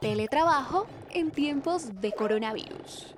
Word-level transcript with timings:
Teletrabajo 0.00 0.86
en 1.10 1.30
tiempos 1.30 2.00
de 2.00 2.12
coronavirus. 2.12 3.14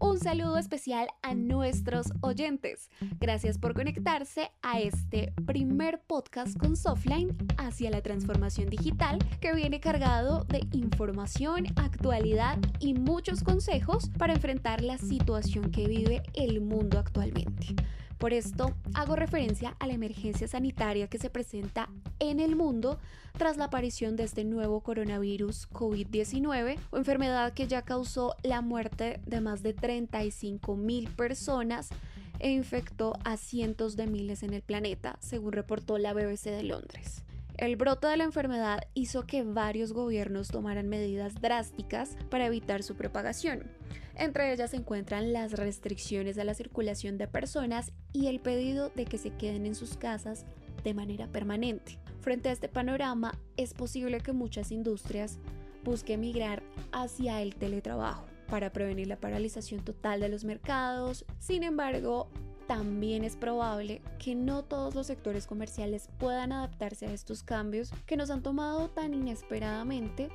Un 0.00 0.18
saludo 0.18 0.58
especial 0.58 1.06
a 1.22 1.36
nuestros 1.36 2.08
oyentes. 2.22 2.90
Gracias 3.20 3.56
por 3.56 3.72
conectarse 3.72 4.50
a 4.62 4.80
este 4.80 5.32
primer 5.46 6.00
podcast 6.00 6.58
con 6.58 6.76
Softline 6.76 7.36
hacia 7.56 7.90
la 7.90 8.02
transformación 8.02 8.68
digital 8.68 9.18
que 9.40 9.54
viene 9.54 9.78
cargado 9.78 10.42
de 10.48 10.66
información, 10.72 11.66
actualidad 11.76 12.58
y 12.80 12.94
muchos 12.94 13.44
consejos 13.44 14.10
para 14.18 14.32
enfrentar 14.32 14.82
la 14.82 14.98
situación 14.98 15.70
que 15.70 15.86
vive 15.86 16.24
el 16.34 16.60
mundo 16.60 16.98
actualmente. 16.98 17.76
Por 18.18 18.32
esto 18.32 18.74
hago 18.94 19.14
referencia 19.14 19.76
a 19.78 19.86
la 19.86 19.92
emergencia 19.92 20.48
sanitaria 20.48 21.06
que 21.06 21.18
se 21.18 21.28
presenta 21.28 21.90
en 22.18 22.40
el 22.40 22.56
mundo 22.56 22.98
tras 23.36 23.58
la 23.58 23.66
aparición 23.66 24.16
de 24.16 24.24
este 24.24 24.44
nuevo 24.44 24.80
coronavirus 24.80 25.68
COVID-19 25.70 26.78
o 26.90 26.96
enfermedad 26.96 27.52
que 27.52 27.68
ya 27.68 27.82
causó 27.82 28.34
la 28.42 28.62
muerte 28.62 29.20
de 29.26 29.42
más 29.42 29.62
de 29.62 29.74
35 29.74 30.76
mil 30.76 31.10
personas 31.10 31.90
e 32.38 32.50
infectó 32.50 33.14
a 33.24 33.36
cientos 33.36 33.96
de 33.96 34.06
miles 34.06 34.42
en 34.42 34.54
el 34.54 34.62
planeta, 34.62 35.18
según 35.20 35.52
reportó 35.52 35.98
la 35.98 36.14
BBC 36.14 36.44
de 36.44 36.62
Londres. 36.62 37.22
El 37.56 37.76
brote 37.76 38.06
de 38.06 38.18
la 38.18 38.24
enfermedad 38.24 38.80
hizo 38.92 39.26
que 39.26 39.42
varios 39.42 39.94
gobiernos 39.94 40.48
tomaran 40.48 40.88
medidas 40.88 41.40
drásticas 41.40 42.16
para 42.28 42.46
evitar 42.46 42.82
su 42.82 42.96
propagación. 42.96 43.70
Entre 44.14 44.52
ellas 44.52 44.72
se 44.72 44.76
encuentran 44.76 45.32
las 45.32 45.52
restricciones 45.52 46.36
a 46.36 46.44
la 46.44 46.52
circulación 46.52 47.16
de 47.16 47.28
personas 47.28 47.92
y 48.12 48.26
el 48.26 48.40
pedido 48.40 48.90
de 48.90 49.06
que 49.06 49.16
se 49.16 49.30
queden 49.30 49.64
en 49.64 49.74
sus 49.74 49.96
casas 49.96 50.44
de 50.84 50.92
manera 50.92 51.28
permanente. 51.28 51.98
Frente 52.20 52.50
a 52.50 52.52
este 52.52 52.68
panorama, 52.68 53.32
es 53.56 53.72
posible 53.72 54.20
que 54.20 54.32
muchas 54.32 54.70
industrias 54.70 55.38
busquen 55.82 56.20
migrar 56.20 56.62
hacia 56.92 57.40
el 57.40 57.54
teletrabajo 57.54 58.26
para 58.48 58.70
prevenir 58.70 59.06
la 59.06 59.16
paralización 59.16 59.82
total 59.82 60.20
de 60.20 60.28
los 60.28 60.44
mercados. 60.44 61.24
Sin 61.38 61.62
embargo, 61.62 62.28
también 62.66 63.24
es 63.24 63.36
probable 63.36 64.02
que 64.18 64.34
no 64.34 64.64
todos 64.64 64.94
los 64.94 65.06
sectores 65.06 65.46
comerciales 65.46 66.08
puedan 66.18 66.52
adaptarse 66.52 67.06
a 67.06 67.12
estos 67.12 67.42
cambios 67.42 67.92
que 68.06 68.16
nos 68.16 68.30
han 68.30 68.42
tomado 68.42 68.88
tan 68.90 69.14
inesperadamente 69.14 70.30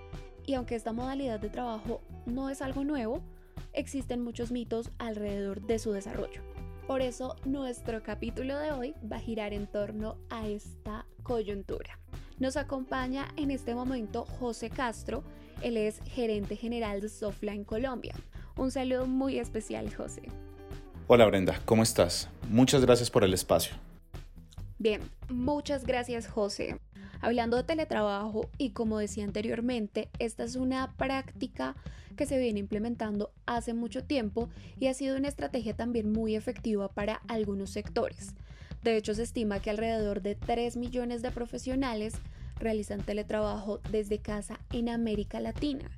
y 0.45 0.53
aunque 0.55 0.75
esta 0.75 0.93
modalidad 0.93 1.39
de 1.39 1.49
trabajo 1.49 2.01
no 2.25 2.49
es 2.49 2.61
algo 2.61 2.83
nuevo, 2.83 3.21
existen 3.73 4.23
muchos 4.23 4.51
mitos 4.51 4.89
alrededor 4.97 5.61
de 5.61 5.79
su 5.79 5.91
desarrollo. 5.91 6.41
Por 6.87 7.01
eso 7.01 7.35
nuestro 7.45 8.01
capítulo 8.03 8.57
de 8.57 8.71
hoy 8.71 8.95
va 9.09 9.17
a 9.17 9.21
girar 9.21 9.53
en 9.53 9.67
torno 9.67 10.17
a 10.29 10.47
esta 10.47 11.05
coyuntura. 11.23 11.99
Nos 12.39 12.57
acompaña 12.57 13.27
en 13.37 13.51
este 13.51 13.75
momento 13.75 14.25
José 14.25 14.69
Castro, 14.69 15.23
él 15.61 15.77
es 15.77 15.99
gerente 16.05 16.55
general 16.55 17.01
de 17.01 17.09
Softline 17.09 17.63
Colombia. 17.63 18.15
Un 18.57 18.71
saludo 18.71 19.05
muy 19.05 19.37
especial, 19.37 19.93
José. 19.93 20.23
Hola 21.13 21.25
Brenda, 21.25 21.59
¿cómo 21.65 21.83
estás? 21.83 22.29
Muchas 22.49 22.85
gracias 22.85 23.11
por 23.11 23.25
el 23.25 23.33
espacio. 23.33 23.75
Bien, 24.79 25.01
muchas 25.27 25.85
gracias 25.85 26.25
José. 26.25 26.79
Hablando 27.19 27.57
de 27.57 27.63
teletrabajo 27.63 28.49
y 28.57 28.69
como 28.69 28.97
decía 28.97 29.25
anteriormente, 29.25 30.07
esta 30.19 30.45
es 30.45 30.55
una 30.55 30.93
práctica 30.95 31.75
que 32.15 32.25
se 32.25 32.39
viene 32.39 32.61
implementando 32.61 33.33
hace 33.45 33.73
mucho 33.73 34.05
tiempo 34.05 34.47
y 34.79 34.87
ha 34.87 34.93
sido 34.93 35.17
una 35.17 35.27
estrategia 35.27 35.75
también 35.75 36.13
muy 36.13 36.37
efectiva 36.37 36.87
para 36.87 37.15
algunos 37.27 37.71
sectores. 37.71 38.33
De 38.81 38.95
hecho, 38.95 39.13
se 39.13 39.23
estima 39.23 39.59
que 39.59 39.69
alrededor 39.69 40.21
de 40.21 40.35
3 40.35 40.77
millones 40.77 41.21
de 41.21 41.31
profesionales 41.31 42.13
realizan 42.57 43.01
teletrabajo 43.01 43.81
desde 43.91 44.19
casa 44.19 44.61
en 44.71 44.87
América 44.87 45.41
Latina. 45.41 45.91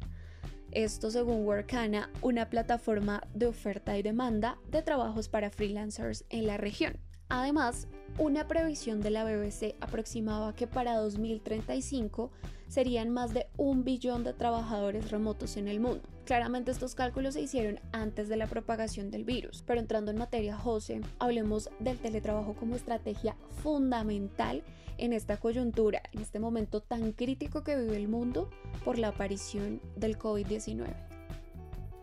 Esto 0.76 1.12
según 1.12 1.46
Workana, 1.46 2.10
una 2.24 2.50
plataforma 2.50 3.22
de 3.36 3.46
oferta 3.46 3.96
y 3.96 4.02
demanda 4.02 4.58
de 4.72 4.82
trabajos 4.82 5.30
para 5.30 5.52
freelancers 5.52 6.26
en 6.32 6.48
la 6.48 6.58
región. 6.58 6.98
Además, 7.30 7.88
una 8.18 8.48
previsión 8.48 9.00
de 9.00 9.12
la 9.12 9.24
BBC 9.24 9.76
aproximaba 9.82 10.56
que 10.56 10.66
para 10.66 10.98
2035 10.98 12.32
serían 12.70 13.12
más 13.12 13.36
de 13.36 13.46
un 13.56 13.84
billón 13.84 14.24
de 14.24 14.34
trabajadores 14.34 15.12
remotos 15.12 15.58
en 15.58 15.68
el 15.68 15.80
mundo. 15.80 16.10
Claramente 16.26 16.72
estos 16.72 16.96
cálculos 16.96 17.34
se 17.34 17.42
hicieron 17.42 17.82
antes 17.92 18.30
de 18.30 18.38
la 18.38 18.48
propagación 18.48 19.12
del 19.12 19.26
virus, 19.26 19.62
pero 19.68 19.82
entrando 19.82 20.10
en 20.10 20.18
materia, 20.18 20.56
José, 20.56 21.02
hablemos 21.20 21.70
del 21.80 21.98
teletrabajo 21.98 22.54
como 22.54 22.78
estrategia 22.78 23.36
fundamental 23.62 24.64
en 24.98 25.12
esta 25.12 25.36
coyuntura, 25.38 26.02
en 26.14 26.22
este 26.22 26.40
momento 26.40 26.82
tan 26.82 27.12
crítico 27.12 27.64
que 27.64 27.76
vive 27.76 27.98
el 27.98 28.08
mundo 28.08 28.50
por 28.86 29.00
la 29.00 29.10
aparición 29.10 29.82
del 29.98 30.18
COVID-19. 30.18 30.88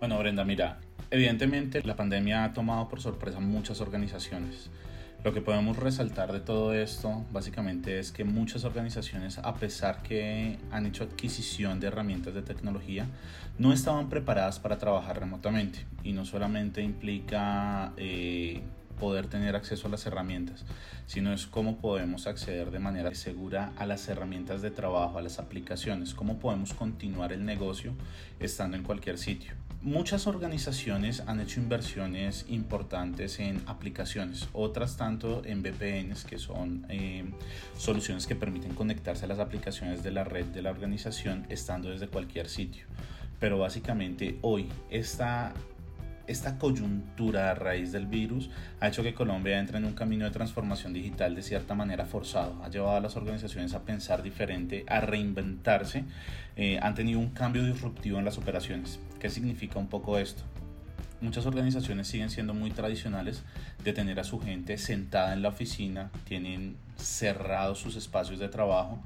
Bueno, 0.00 0.18
Brenda, 0.18 0.44
mira, 0.44 0.80
evidentemente 1.10 1.82
la 1.82 1.96
pandemia 1.96 2.44
ha 2.44 2.52
tomado 2.52 2.88
por 2.88 3.00
sorpresa 3.00 3.40
muchas 3.40 3.80
organizaciones. 3.80 4.70
Lo 5.22 5.34
que 5.34 5.42
podemos 5.42 5.76
resaltar 5.76 6.32
de 6.32 6.40
todo 6.40 6.72
esto 6.72 7.26
básicamente 7.30 7.98
es 7.98 8.10
que 8.10 8.24
muchas 8.24 8.64
organizaciones, 8.64 9.36
a 9.36 9.54
pesar 9.54 10.02
que 10.02 10.58
han 10.70 10.86
hecho 10.86 11.04
adquisición 11.04 11.78
de 11.78 11.88
herramientas 11.88 12.32
de 12.32 12.40
tecnología, 12.40 13.06
no 13.58 13.74
estaban 13.74 14.08
preparadas 14.08 14.60
para 14.60 14.78
trabajar 14.78 15.20
remotamente. 15.20 15.84
Y 16.04 16.14
no 16.14 16.24
solamente 16.24 16.80
implica 16.80 17.92
eh, 17.98 18.62
poder 18.98 19.26
tener 19.26 19.56
acceso 19.56 19.88
a 19.88 19.90
las 19.90 20.06
herramientas, 20.06 20.64
sino 21.04 21.34
es 21.34 21.46
cómo 21.46 21.76
podemos 21.76 22.26
acceder 22.26 22.70
de 22.70 22.78
manera 22.78 23.14
segura 23.14 23.72
a 23.76 23.84
las 23.84 24.08
herramientas 24.08 24.62
de 24.62 24.70
trabajo, 24.70 25.18
a 25.18 25.22
las 25.22 25.38
aplicaciones, 25.38 26.14
cómo 26.14 26.38
podemos 26.38 26.72
continuar 26.72 27.34
el 27.34 27.44
negocio 27.44 27.92
estando 28.38 28.78
en 28.78 28.84
cualquier 28.84 29.18
sitio. 29.18 29.52
Muchas 29.82 30.26
organizaciones 30.26 31.22
han 31.26 31.40
hecho 31.40 31.58
inversiones 31.58 32.44
importantes 32.50 33.40
en 33.40 33.62
aplicaciones, 33.64 34.46
otras 34.52 34.98
tanto 34.98 35.42
en 35.46 35.62
VPNs, 35.62 36.24
que 36.24 36.38
son 36.38 36.84
eh, 36.90 37.24
soluciones 37.78 38.26
que 38.26 38.36
permiten 38.36 38.74
conectarse 38.74 39.24
a 39.24 39.28
las 39.28 39.38
aplicaciones 39.38 40.02
de 40.02 40.10
la 40.10 40.22
red 40.22 40.44
de 40.44 40.60
la 40.60 40.70
organización 40.70 41.46
estando 41.48 41.88
desde 41.88 42.08
cualquier 42.08 42.50
sitio. 42.50 42.84
Pero 43.38 43.58
básicamente 43.58 44.38
hoy 44.42 44.68
esta 44.90 45.54
esta 46.26 46.58
coyuntura 46.58 47.50
a 47.50 47.54
raíz 47.54 47.90
del 47.90 48.06
virus 48.06 48.50
ha 48.80 48.88
hecho 48.88 49.02
que 49.02 49.14
Colombia 49.14 49.58
entre 49.58 49.78
en 49.78 49.86
un 49.86 49.94
camino 49.94 50.26
de 50.26 50.30
transformación 50.30 50.92
digital 50.92 51.34
de 51.34 51.42
cierta 51.42 51.74
manera 51.74 52.04
forzado. 52.04 52.62
Ha 52.62 52.68
llevado 52.68 52.98
a 52.98 53.00
las 53.00 53.16
organizaciones 53.16 53.72
a 53.72 53.82
pensar 53.82 54.22
diferente, 54.22 54.84
a 54.86 55.00
reinventarse. 55.00 56.04
Eh, 56.54 56.78
han 56.80 56.94
tenido 56.94 57.18
un 57.18 57.30
cambio 57.30 57.64
disruptivo 57.64 58.18
en 58.18 58.26
las 58.26 58.36
operaciones. 58.36 59.00
¿Qué 59.20 59.28
significa 59.28 59.78
un 59.78 59.86
poco 59.86 60.16
esto? 60.16 60.42
Muchas 61.20 61.44
organizaciones 61.44 62.08
siguen 62.08 62.30
siendo 62.30 62.54
muy 62.54 62.70
tradicionales 62.70 63.42
de 63.84 63.92
tener 63.92 64.18
a 64.18 64.24
su 64.24 64.40
gente 64.40 64.78
sentada 64.78 65.34
en 65.34 65.42
la 65.42 65.50
oficina, 65.50 66.10
tienen 66.24 66.78
cerrados 66.96 67.78
sus 67.78 67.96
espacios 67.96 68.38
de 68.38 68.48
trabajo 68.48 68.98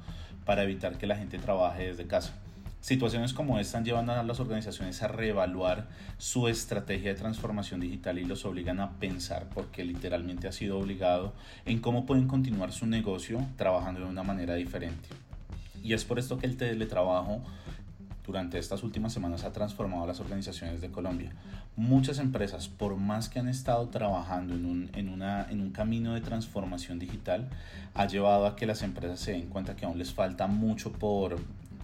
para 0.45 0.63
evitar 0.63 0.97
que 0.97 1.05
la 1.05 1.17
gente 1.17 1.37
trabaje 1.37 1.87
desde 1.87 2.07
casa. 2.07 2.33
Situaciones 2.79 3.33
como 3.33 3.59
esta 3.59 3.83
llevan 3.83 4.09
a 4.09 4.23
las 4.23 4.39
organizaciones 4.39 5.03
a 5.03 5.09
reevaluar 5.09 5.89
su 6.17 6.47
estrategia 6.47 7.09
de 7.09 7.19
transformación 7.19 7.81
digital 7.81 8.17
y 8.17 8.23
los 8.23 8.45
obligan 8.45 8.79
a 8.79 8.91
pensar, 8.91 9.49
porque 9.53 9.83
literalmente 9.83 10.47
ha 10.47 10.53
sido 10.53 10.79
obligado, 10.79 11.33
en 11.65 11.81
cómo 11.81 12.05
pueden 12.05 12.29
continuar 12.29 12.71
su 12.71 12.85
negocio 12.85 13.45
trabajando 13.57 13.99
de 13.99 14.05
una 14.05 14.23
manera 14.23 14.53
diferente. 14.53 15.09
Y 15.83 15.93
es 15.93 16.05
por 16.05 16.19
esto 16.19 16.37
que 16.37 16.47
el 16.47 16.55
teletrabajo 16.55 17.43
durante 18.25 18.57
estas 18.57 18.83
últimas 18.83 19.13
semanas 19.13 19.43
ha 19.43 19.51
transformado 19.51 20.03
a 20.03 20.07
las 20.07 20.19
organizaciones 20.19 20.81
de 20.81 20.89
Colombia. 20.89 21.31
Muchas 21.75 22.19
empresas, 22.19 22.67
por 22.67 22.95
más 22.95 23.29
que 23.29 23.39
han 23.39 23.47
estado 23.47 23.87
trabajando 23.89 24.53
en 24.55 24.65
un, 24.65 25.71
camino 25.71 26.13
de 26.13 26.21
transformación 26.21 26.99
digital, 26.99 27.49
ha 27.93 28.07
llevado 28.07 28.47
a 28.47 28.55
que 28.55 28.65
las 28.65 28.81
empresas 28.81 29.19
se 29.19 29.33
den 29.33 29.47
cuenta 29.47 29.75
que 29.75 29.85
aún 29.85 29.97
les 29.97 30.13
falta 30.13 30.47
mucho 30.47 30.91
por 30.91 31.37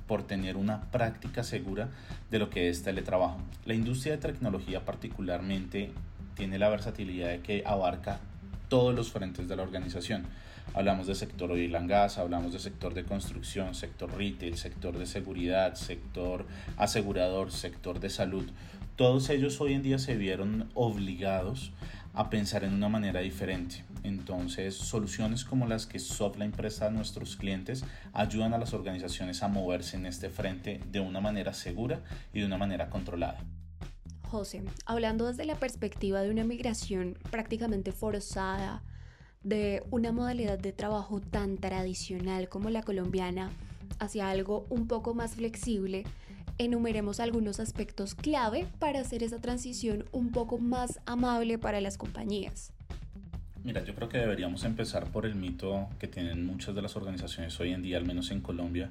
por 0.07 0.23
tener 0.23 0.57
una 0.57 0.81
práctica 0.91 1.41
segura 1.41 1.87
de 2.29 2.37
lo 2.37 2.49
que 2.49 2.67
es 2.67 2.83
teletrabajo. 2.83 3.37
La 3.63 3.75
industria 3.75 4.17
de 4.17 4.21
tecnología 4.21 4.83
particularmente 4.83 5.93
tiene 6.35 6.59
la 6.59 6.67
versatilidad 6.67 7.29
de 7.29 7.39
que 7.39 7.63
abarca 7.65 8.19
todos 8.67 8.93
los 8.93 9.09
frentes 9.09 9.47
de 9.47 9.55
la 9.55 9.63
organización. 9.63 10.25
Hablamos 10.73 11.07
de 11.07 11.15
sector 11.15 11.51
oil 11.51 11.75
and 11.75 11.89
gas, 11.89 12.17
hablamos 12.17 12.53
de 12.53 12.59
sector 12.59 12.93
de 12.93 13.03
construcción, 13.03 13.75
sector 13.75 14.15
retail, 14.17 14.57
sector 14.57 14.97
de 14.97 15.05
seguridad, 15.05 15.75
sector 15.75 16.45
asegurador, 16.77 17.51
sector 17.51 17.99
de 17.99 18.09
salud. 18.09 18.49
Todos 18.95 19.29
ellos 19.29 19.59
hoy 19.59 19.73
en 19.73 19.83
día 19.83 19.99
se 19.99 20.15
vieron 20.15 20.69
obligados 20.73 21.71
a 22.13 22.29
pensar 22.29 22.63
en 22.63 22.73
una 22.73 22.89
manera 22.89 23.21
diferente. 23.21 23.83
Entonces, 24.03 24.75
soluciones 24.75 25.45
como 25.45 25.67
las 25.67 25.85
que 25.85 25.99
Softline 25.99 26.51
presta 26.51 26.87
a 26.87 26.91
nuestros 26.91 27.35
clientes 27.35 27.83
ayudan 28.13 28.53
a 28.53 28.57
las 28.57 28.73
organizaciones 28.73 29.43
a 29.43 29.47
moverse 29.47 29.97
en 29.97 30.05
este 30.05 30.29
frente 30.29 30.79
de 30.91 30.99
una 30.99 31.21
manera 31.21 31.53
segura 31.53 32.01
y 32.33 32.39
de 32.39 32.45
una 32.45 32.57
manera 32.57 32.89
controlada. 32.89 33.39
José, 34.23 34.63
hablando 34.85 35.27
desde 35.27 35.45
la 35.45 35.55
perspectiva 35.55 36.21
de 36.21 36.31
una 36.31 36.45
migración 36.45 37.17
prácticamente 37.29 37.91
forzada, 37.91 38.81
de 39.43 39.83
una 39.91 40.11
modalidad 40.11 40.59
de 40.59 40.71
trabajo 40.71 41.19
tan 41.19 41.57
tradicional 41.57 42.49
como 42.49 42.69
la 42.69 42.83
colombiana, 42.83 43.51
hacia 43.99 44.29
algo 44.29 44.65
un 44.69 44.87
poco 44.87 45.13
más 45.13 45.35
flexible, 45.35 46.03
enumeremos 46.57 47.19
algunos 47.19 47.59
aspectos 47.59 48.13
clave 48.15 48.67
para 48.79 48.99
hacer 48.99 49.23
esa 49.23 49.39
transición 49.39 50.05
un 50.11 50.31
poco 50.31 50.57
más 50.59 50.99
amable 51.05 51.57
para 51.57 51.81
las 51.81 51.97
compañías. 51.97 52.71
Mira, 53.63 53.83
yo 53.83 53.93
creo 53.93 54.09
que 54.09 54.17
deberíamos 54.17 54.63
empezar 54.63 55.05
por 55.11 55.25
el 55.25 55.35
mito 55.35 55.87
que 55.99 56.07
tienen 56.07 56.45
muchas 56.45 56.73
de 56.73 56.81
las 56.81 56.95
organizaciones 56.95 57.59
hoy 57.59 57.73
en 57.73 57.83
día, 57.83 57.97
al 57.97 58.05
menos 58.05 58.31
en 58.31 58.41
Colombia, 58.41 58.89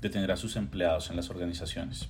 de 0.00 0.08
tener 0.08 0.30
a 0.30 0.36
sus 0.36 0.54
empleados 0.56 1.10
en 1.10 1.16
las 1.16 1.30
organizaciones. 1.30 2.08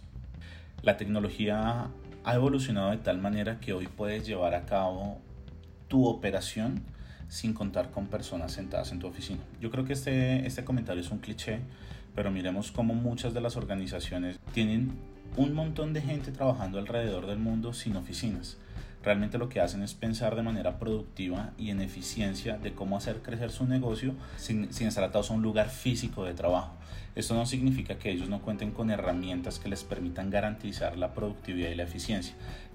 La 0.82 0.98
tecnología 0.98 1.88
ha 2.24 2.34
evolucionado 2.34 2.90
de 2.90 2.98
tal 2.98 3.18
manera 3.18 3.58
que 3.58 3.72
hoy 3.72 3.86
puedes 3.86 4.26
llevar 4.26 4.54
a 4.54 4.66
cabo 4.66 5.18
tu 5.88 6.06
operación 6.06 6.82
sin 7.34 7.52
contar 7.52 7.90
con 7.90 8.06
personas 8.06 8.52
sentadas 8.52 8.92
en 8.92 9.00
tu 9.00 9.08
oficina. 9.08 9.40
Yo 9.60 9.68
creo 9.72 9.84
que 9.84 9.92
este, 9.92 10.46
este 10.46 10.64
comentario 10.64 11.02
es 11.02 11.10
un 11.10 11.18
cliché, 11.18 11.58
pero 12.14 12.30
miremos 12.30 12.70
cómo 12.70 12.94
muchas 12.94 13.34
de 13.34 13.40
las 13.40 13.56
organizaciones 13.56 14.38
tienen 14.52 14.92
un 15.36 15.52
montón 15.52 15.92
de 15.92 16.00
gente 16.00 16.30
trabajando 16.30 16.78
alrededor 16.78 17.26
del 17.26 17.38
mundo 17.38 17.72
sin 17.72 17.96
oficinas 17.96 18.56
realmente 19.04 19.38
lo 19.38 19.48
que 19.48 19.60
hacen 19.60 19.82
es 19.82 19.94
pensar 19.94 20.34
de 20.34 20.42
manera 20.42 20.78
productiva 20.78 21.50
y 21.58 21.70
en 21.70 21.80
eficiencia 21.80 22.56
de 22.56 22.72
cómo 22.72 22.96
hacer 22.96 23.16
crecer 23.22 23.50
su 23.50 23.66
negocio 23.66 24.14
sin, 24.36 24.72
sin 24.72 24.88
estar 24.88 25.04
atados 25.04 25.30
a 25.30 25.34
un 25.34 25.42
lugar 25.42 25.68
físico 25.68 26.24
de 26.24 26.34
trabajo. 26.34 26.72
Esto 27.14 27.34
no 27.34 27.46
significa 27.46 27.96
que 27.96 28.10
ellos 28.10 28.28
no 28.28 28.40
cuenten 28.40 28.72
con 28.72 28.90
herramientas 28.90 29.58
que 29.58 29.68
les 29.68 29.84
permitan 29.84 30.30
garantizar 30.30 30.96
la 30.96 31.12
productividad 31.12 31.70
y 31.70 31.74
la 31.74 31.84
eficiencia. 31.84 32.34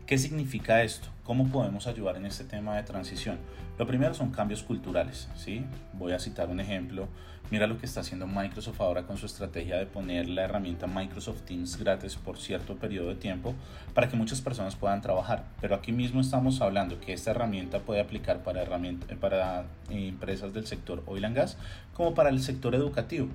¿Qué 0.10 0.18
significa 0.18 0.82
esto? 0.82 1.08
¿Cómo 1.24 1.50
podemos 1.50 1.86
ayudar 1.86 2.16
en 2.16 2.26
este 2.26 2.44
tema 2.44 2.76
de 2.76 2.82
transición? 2.82 3.38
Lo 3.78 3.86
primero 3.86 4.16
son 4.16 4.32
cambios 4.32 4.64
culturales, 4.64 5.28
¿sí? 5.36 5.64
Voy 5.94 6.14
a 6.14 6.20
citar 6.20 6.50
un 6.50 6.60
ejemplo. 6.60 7.08
Mira 7.52 7.68
lo 7.68 7.78
que 7.78 7.86
está 7.86 8.00
haciendo 8.00 8.26
Microsoft 8.26 8.82
ahora 8.82 9.04
con 9.04 9.20
su 9.20 9.28
estrategia 9.28 9.78
de 9.78 9.86
poner 9.86 10.28
la 10.28 10.46
herramienta 10.46 10.88
Microsoft 10.88 11.42
Teams 11.42 11.78
gratis 11.78 12.16
por 12.16 12.40
cierto 12.40 12.76
periodo 12.78 13.10
de 13.10 13.18
tiempo 13.18 13.54
para 13.94 14.10
que 14.10 14.16
muchas 14.16 14.42
personas 14.42 14.76
puedan 14.76 15.02
trabajar. 15.02 15.46
Pero 15.62 15.76
aquí 15.76 15.92
mismo 15.92 16.22
estamos 16.22 16.60
hablando 16.62 17.00
que 17.00 17.14
esta 17.14 17.30
herramienta 17.30 17.78
puede 17.78 18.02
aplicar 18.02 18.42
para, 18.42 18.66
para 19.20 19.66
empresas 19.92 20.56
del 20.56 20.66
sector 20.66 21.04
oil 21.06 21.24
and 21.24 21.36
gas 21.36 21.56
como 21.94 22.16
para 22.16 22.30
el 22.30 22.42
sector 22.42 22.74
educativo. 22.74 23.28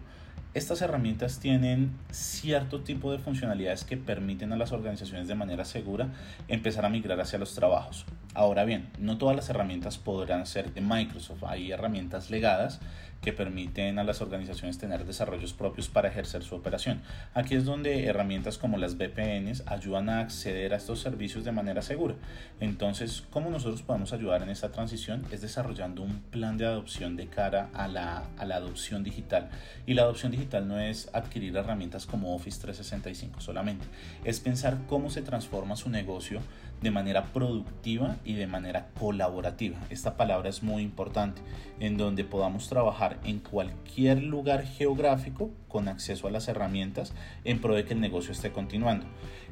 Estas 0.54 0.82
herramientas 0.82 1.40
tienen 1.40 1.90
cierto 2.12 2.82
tipo 2.82 3.10
de 3.10 3.18
funcionalidades 3.18 3.82
que 3.82 3.96
permiten 3.96 4.52
a 4.52 4.56
las 4.56 4.70
organizaciones 4.70 5.26
de 5.26 5.34
manera 5.34 5.64
segura 5.64 6.10
empezar 6.46 6.86
a 6.86 6.90
migrar 6.90 7.20
hacia 7.20 7.40
los 7.40 7.56
trabajos. 7.56 8.06
Ahora 8.34 8.64
bien, 8.64 8.88
no 9.00 9.18
todas 9.18 9.34
las 9.34 9.50
herramientas 9.50 9.98
podrán 9.98 10.46
ser 10.46 10.72
de 10.72 10.80
Microsoft. 10.80 11.42
Hay 11.42 11.72
herramientas 11.72 12.30
legadas 12.30 12.78
que 13.24 13.32
permiten 13.32 13.98
a 13.98 14.04
las 14.04 14.20
organizaciones 14.20 14.76
tener 14.76 15.06
desarrollos 15.06 15.54
propios 15.54 15.88
para 15.88 16.08
ejercer 16.08 16.42
su 16.42 16.54
operación. 16.54 17.00
Aquí 17.32 17.54
es 17.54 17.64
donde 17.64 18.04
herramientas 18.04 18.58
como 18.58 18.76
las 18.76 18.98
VPNs 18.98 19.64
ayudan 19.66 20.10
a 20.10 20.20
acceder 20.20 20.74
a 20.74 20.76
estos 20.76 21.00
servicios 21.00 21.44
de 21.44 21.52
manera 21.52 21.80
segura. 21.80 22.14
Entonces, 22.60 23.24
¿cómo 23.30 23.50
nosotros 23.50 23.82
podemos 23.82 24.12
ayudar 24.12 24.42
en 24.42 24.50
esta 24.50 24.70
transición? 24.70 25.24
Es 25.30 25.40
desarrollando 25.40 26.02
un 26.02 26.20
plan 26.30 26.58
de 26.58 26.66
adopción 26.66 27.16
de 27.16 27.28
cara 27.28 27.70
a 27.72 27.88
la, 27.88 28.24
a 28.36 28.44
la 28.44 28.56
adopción 28.56 29.02
digital. 29.02 29.48
Y 29.86 29.94
la 29.94 30.02
adopción 30.02 30.30
digital 30.30 30.68
no 30.68 30.78
es 30.78 31.08
adquirir 31.14 31.56
herramientas 31.56 32.04
como 32.04 32.34
Office 32.34 32.60
365 32.60 33.40
solamente, 33.40 33.86
es 34.24 34.40
pensar 34.40 34.78
cómo 34.86 35.08
se 35.08 35.22
transforma 35.22 35.76
su 35.76 35.88
negocio 35.88 36.40
de 36.84 36.90
manera 36.90 37.24
productiva 37.32 38.16
y 38.26 38.34
de 38.34 38.46
manera 38.46 38.90
colaborativa. 39.00 39.78
Esta 39.88 40.18
palabra 40.18 40.50
es 40.50 40.62
muy 40.62 40.82
importante, 40.82 41.40
en 41.80 41.96
donde 41.96 42.24
podamos 42.24 42.68
trabajar 42.68 43.18
en 43.24 43.40
cualquier 43.40 44.22
lugar 44.22 44.66
geográfico 44.66 45.50
con 45.66 45.88
acceso 45.88 46.28
a 46.28 46.30
las 46.30 46.46
herramientas 46.46 47.14
en 47.44 47.58
pro 47.58 47.74
de 47.74 47.86
que 47.86 47.94
el 47.94 48.02
negocio 48.02 48.32
esté 48.32 48.52
continuando. 48.52 49.06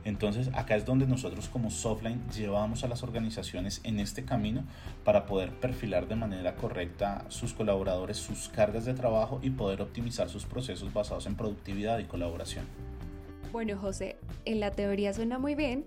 Entonces 0.04 0.50
acá 0.52 0.76
es 0.76 0.84
donde 0.84 1.06
nosotros 1.06 1.48
como 1.48 1.70
Softline 1.70 2.20
llevamos 2.36 2.84
a 2.84 2.88
las 2.88 3.02
organizaciones 3.02 3.80
en 3.82 3.98
este 3.98 4.26
camino 4.26 4.64
para 5.02 5.24
poder 5.24 5.52
perfilar 5.52 6.08
de 6.08 6.16
manera 6.16 6.54
correcta 6.56 7.24
sus 7.28 7.54
colaboradores, 7.54 8.18
sus 8.18 8.50
cargas 8.50 8.84
de 8.84 8.92
trabajo 8.92 9.40
y 9.42 9.48
poder 9.48 9.80
optimizar 9.80 10.28
sus 10.28 10.44
procesos 10.44 10.92
basados 10.92 11.24
en 11.24 11.34
productividad 11.34 11.98
y 11.98 12.04
colaboración. 12.04 12.66
Bueno, 13.52 13.78
José, 13.78 14.16
en 14.44 14.60
la 14.60 14.70
teoría 14.72 15.14
suena 15.14 15.38
muy 15.38 15.54
bien, 15.54 15.86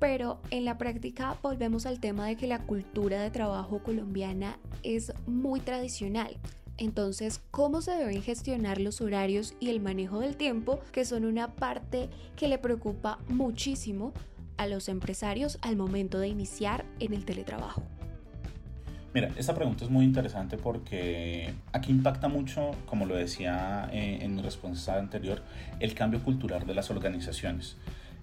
pero 0.00 0.40
en 0.50 0.64
la 0.64 0.78
práctica 0.78 1.36
volvemos 1.42 1.86
al 1.86 2.00
tema 2.00 2.26
de 2.26 2.36
que 2.36 2.46
la 2.46 2.60
cultura 2.60 3.22
de 3.22 3.30
trabajo 3.30 3.80
colombiana 3.82 4.58
es 4.82 5.12
muy 5.26 5.60
tradicional. 5.60 6.36
Entonces, 6.78 7.42
¿cómo 7.50 7.82
se 7.82 7.92
deben 7.92 8.22
gestionar 8.22 8.80
los 8.80 9.02
horarios 9.02 9.54
y 9.60 9.68
el 9.68 9.80
manejo 9.80 10.18
del 10.20 10.36
tiempo, 10.36 10.80
que 10.92 11.04
son 11.04 11.26
una 11.26 11.54
parte 11.54 12.08
que 12.36 12.48
le 12.48 12.56
preocupa 12.56 13.18
muchísimo 13.28 14.14
a 14.56 14.66
los 14.66 14.88
empresarios 14.88 15.58
al 15.60 15.76
momento 15.76 16.18
de 16.18 16.28
iniciar 16.28 16.86
en 16.98 17.12
el 17.12 17.26
teletrabajo? 17.26 17.82
Mira, 19.12 19.30
esta 19.36 19.54
pregunta 19.54 19.84
es 19.84 19.90
muy 19.90 20.04
interesante 20.06 20.56
porque 20.56 21.52
aquí 21.72 21.90
impacta 21.90 22.28
mucho, 22.28 22.70
como 22.86 23.04
lo 23.04 23.16
decía 23.16 23.90
eh, 23.92 24.20
en 24.22 24.36
mi 24.36 24.40
respuesta 24.40 24.98
anterior, 24.98 25.42
el 25.80 25.94
cambio 25.94 26.22
cultural 26.22 26.66
de 26.66 26.74
las 26.74 26.90
organizaciones. 26.90 27.76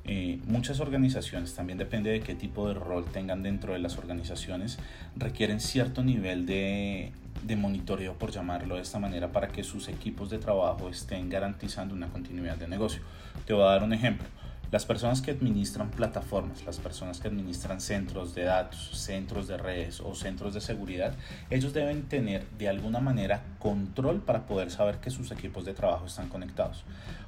Eh, 0.07 0.39
muchas 0.47 0.79
organizaciones, 0.79 1.53
también 1.53 1.77
depende 1.77 2.09
de 2.11 2.21
qué 2.21 2.33
tipo 2.33 2.67
de 2.69 2.73
rol 2.73 3.05
tengan 3.05 3.43
dentro 3.43 3.73
de 3.73 3.79
las 3.79 3.97
organizaciones, 3.97 4.79
requieren 5.17 5.59
cierto 5.59 6.01
nivel 6.01 6.45
de, 6.45 7.11
de 7.43 7.55
monitoreo, 7.57 8.13
por 8.13 8.31
llamarlo 8.31 8.75
de 8.75 8.81
esta 8.81 8.99
manera, 8.99 9.33
para 9.33 9.49
que 9.49 9.63
sus 9.63 9.89
equipos 9.89 10.29
de 10.29 10.37
trabajo 10.37 10.89
estén 10.89 11.29
garantizando 11.29 11.93
una 11.93 12.07
continuidad 12.07 12.55
de 12.55 12.69
negocio. 12.69 13.01
Te 13.45 13.53
voy 13.53 13.63
a 13.63 13.67
dar 13.67 13.83
un 13.83 13.93
ejemplo. 13.93 14.27
Las 14.69 14.85
personas 14.85 15.21
que 15.21 15.31
administran 15.31 15.91
plataformas, 15.91 16.65
las 16.65 16.77
personas 16.79 17.21
que 17.21 17.29
administran 17.29 17.79
centros 17.79 18.35
de 18.35 18.43
datos, 18.43 18.91
centros 18.93 19.47
de 19.47 19.57
redes 19.57 20.01
o 20.01 20.13
centros 20.13 20.53
de 20.53 20.59
seguridad, 20.59 21.13
ellos 21.49 21.73
deben 21.73 22.03
tener 22.03 22.45
de 22.57 22.67
alguna 22.67 22.99
manera 22.99 23.43
control 23.59 24.19
para 24.19 24.45
poder 24.45 24.69
saber 24.69 24.97
que 24.97 25.09
sus 25.09 25.31
equipos 25.31 25.63
de 25.63 25.73
trabajo 25.73 26.05
están 26.05 26.27
conectados. 26.27 26.83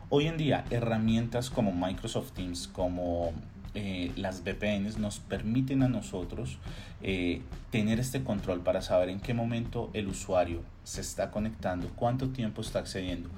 Hoy 0.10 0.28
en 0.28 0.38
día, 0.38 0.66
herramientas 0.70 1.50
como 1.50 1.72
Microsoft 1.72 2.32
Teams, 2.34 2.68
como 2.68 3.32
eh, 3.74 4.12
las 4.16 4.44
VPNs 4.44 4.98
nos 4.98 5.20
permiten 5.20 5.84
a 5.84 5.88
nosotros 5.88 6.58
eh, 7.04 7.42
tener 7.72 8.00
este 8.00 8.24
control 8.24 8.62
para 8.62 8.82
saber 8.82 9.10
en 9.10 9.20
qué 9.20 9.34
momento 9.34 9.92
el 9.94 10.08
usuario 10.08 10.62
se 10.84 11.02
está 11.02 11.30
conectando, 11.30 11.88
cuánto 11.96 12.30
tiempo 12.30 12.62
está 12.62 12.80
accediendo, 12.80 13.30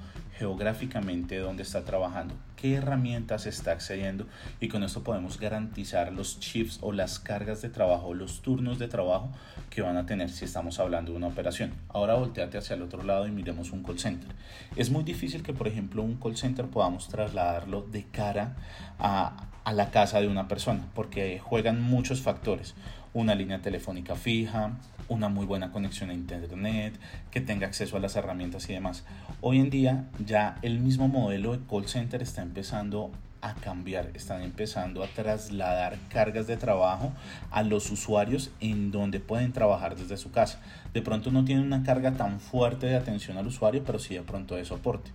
geográficamente 0.42 1.38
dónde 1.38 1.62
está 1.62 1.84
trabajando, 1.84 2.34
qué 2.56 2.74
herramientas 2.74 3.46
está 3.46 3.70
accediendo 3.70 4.26
y 4.58 4.66
con 4.66 4.82
esto 4.82 5.04
podemos 5.04 5.38
garantizar 5.38 6.12
los 6.12 6.40
chips 6.40 6.80
o 6.80 6.90
las 6.90 7.20
cargas 7.20 7.62
de 7.62 7.68
trabajo, 7.68 8.12
los 8.12 8.42
turnos 8.42 8.80
de 8.80 8.88
trabajo 8.88 9.30
que 9.70 9.82
van 9.82 9.96
a 9.96 10.04
tener 10.04 10.30
si 10.30 10.44
estamos 10.44 10.80
hablando 10.80 11.12
de 11.12 11.18
una 11.18 11.28
operación. 11.28 11.74
Ahora 11.88 12.14
volteate 12.14 12.58
hacia 12.58 12.74
el 12.74 12.82
otro 12.82 13.04
lado 13.04 13.28
y 13.28 13.30
miremos 13.30 13.70
un 13.70 13.84
call 13.84 14.00
center. 14.00 14.30
Es 14.74 14.90
muy 14.90 15.04
difícil 15.04 15.44
que 15.44 15.52
por 15.52 15.68
ejemplo 15.68 16.02
un 16.02 16.16
call 16.16 16.36
center 16.36 16.66
podamos 16.66 17.06
trasladarlo 17.06 17.82
de 17.82 18.02
cara 18.06 18.56
a, 18.98 19.46
a 19.62 19.72
la 19.72 19.92
casa 19.92 20.20
de 20.20 20.26
una 20.26 20.48
persona 20.48 20.88
porque 20.92 21.38
juegan 21.38 21.80
muchos 21.80 22.20
factores 22.20 22.74
una 23.14 23.34
línea 23.34 23.60
telefónica 23.60 24.16
fija, 24.16 24.72
una 25.08 25.28
muy 25.28 25.46
buena 25.46 25.72
conexión 25.72 26.10
a 26.10 26.14
internet, 26.14 26.98
que 27.30 27.40
tenga 27.40 27.66
acceso 27.66 27.96
a 27.96 28.00
las 28.00 28.16
herramientas 28.16 28.68
y 28.68 28.72
demás. 28.72 29.04
Hoy 29.40 29.58
en 29.58 29.70
día 29.70 30.06
ya 30.24 30.58
el 30.62 30.78
mismo 30.80 31.08
modelo 31.08 31.52
de 31.52 31.66
call 31.68 31.88
center 31.88 32.22
está 32.22 32.42
empezando 32.42 33.10
a 33.42 33.54
cambiar, 33.54 34.10
están 34.14 34.42
empezando 34.42 35.02
a 35.02 35.08
trasladar 35.08 35.98
cargas 36.08 36.46
de 36.46 36.56
trabajo 36.56 37.12
a 37.50 37.62
los 37.62 37.90
usuarios 37.90 38.50
en 38.60 38.92
donde 38.92 39.18
pueden 39.18 39.52
trabajar 39.52 39.96
desde 39.96 40.16
su 40.16 40.30
casa. 40.30 40.60
De 40.94 41.02
pronto 41.02 41.32
no 41.32 41.44
tienen 41.44 41.66
una 41.66 41.82
carga 41.82 42.12
tan 42.12 42.40
fuerte 42.40 42.86
de 42.86 42.96
atención 42.96 43.36
al 43.36 43.48
usuario, 43.48 43.82
pero 43.84 43.98
sí 43.98 44.14
de 44.14 44.22
pronto 44.22 44.54
de 44.54 44.64
soporte. 44.64 45.10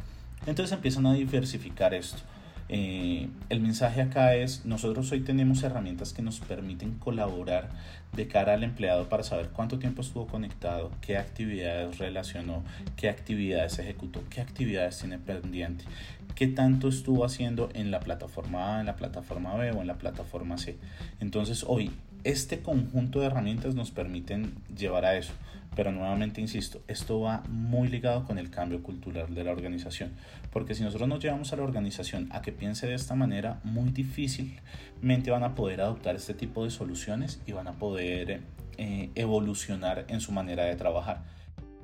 Entonces 0.46 0.74
empiezan 0.74 1.06
a 1.08 1.14
diversificar 1.14 1.94
esto. 1.94 2.20
Eh, 2.70 3.30
el 3.50 3.62
mensaje 3.62 4.02
acá 4.02 4.36
es, 4.36 4.66
nosotros 4.66 5.12
hoy 5.12 5.22
tenemos 5.22 5.64
herramientas 5.64 6.12
que 6.12 6.22
nos 6.22 6.40
permiten 6.40 6.94
colaborar 6.94 7.70
de 8.14 8.28
cara 8.28 8.54
al 8.54 8.64
empleado 8.64 9.08
para 9.08 9.24
saber 9.24 9.50
cuánto 9.50 9.80
tiempo 9.80 10.02
estuvo 10.02 10.28
conectado, 10.28 10.92
qué 11.02 11.18
actividades 11.18 11.98
relacionó, 11.98 12.64
qué 12.96 13.10
actividades 13.10 13.80
ejecutó, 13.80 14.22
qué 14.30 14.42
actividades 14.42 15.00
tiene 15.00 15.18
pendiente, 15.18 15.86
qué 16.36 16.48
tanto 16.48 16.90
estuvo 16.90 17.24
haciendo 17.24 17.70
en 17.74 17.92
la 17.92 18.00
plataforma 18.00 18.78
A, 18.78 18.80
en 18.82 18.86
la 18.86 18.96
plataforma 18.96 19.56
B 19.56 19.72
o 19.72 19.82
en 19.82 19.88
la 19.88 19.96
plataforma 19.96 20.58
C. 20.58 20.78
Entonces 21.20 21.64
hoy 21.68 21.92
este 22.24 22.60
conjunto 22.60 23.22
de 23.22 23.28
herramientas 23.28 23.76
nos 23.76 23.92
permiten 23.92 24.54
llevar 24.76 25.06
a 25.06 25.16
eso. 25.16 25.32
Pero 25.76 25.92
nuevamente 25.92 26.42
insisto, 26.42 26.82
esto 26.88 27.20
va 27.20 27.44
muy 27.50 27.88
ligado 27.88 28.26
con 28.26 28.38
el 28.38 28.50
cambio 28.50 28.82
cultural 28.82 29.34
de 29.36 29.44
la 29.44 29.52
organización. 29.52 30.12
Porque 30.52 30.74
si 30.74 30.84
nosotros 30.84 31.08
nos 31.08 31.22
llevamos 31.22 31.54
a 31.54 31.56
la 31.56 31.64
organización 31.64 32.30
a 32.32 32.42
que 32.42 32.52
piense 32.52 32.88
de 32.88 32.96
esta 32.96 33.14
manera, 33.14 33.60
muy 33.64 33.92
difícilmente 33.92 35.30
van 35.30 35.44
a 35.44 35.54
poder 35.54 35.82
adoptar 35.82 36.16
este 36.16 36.34
tipo 36.34 36.64
de 36.64 36.72
soluciones 36.72 37.42
y 37.46 37.52
van 37.52 37.68
a 37.68 37.74
poder 37.74 38.42
eh, 38.78 39.10
evolucionar 39.16 40.06
en 40.08 40.22
su 40.22 40.32
manera 40.32 40.64
de 40.66 40.76
trabajar. 40.76 41.22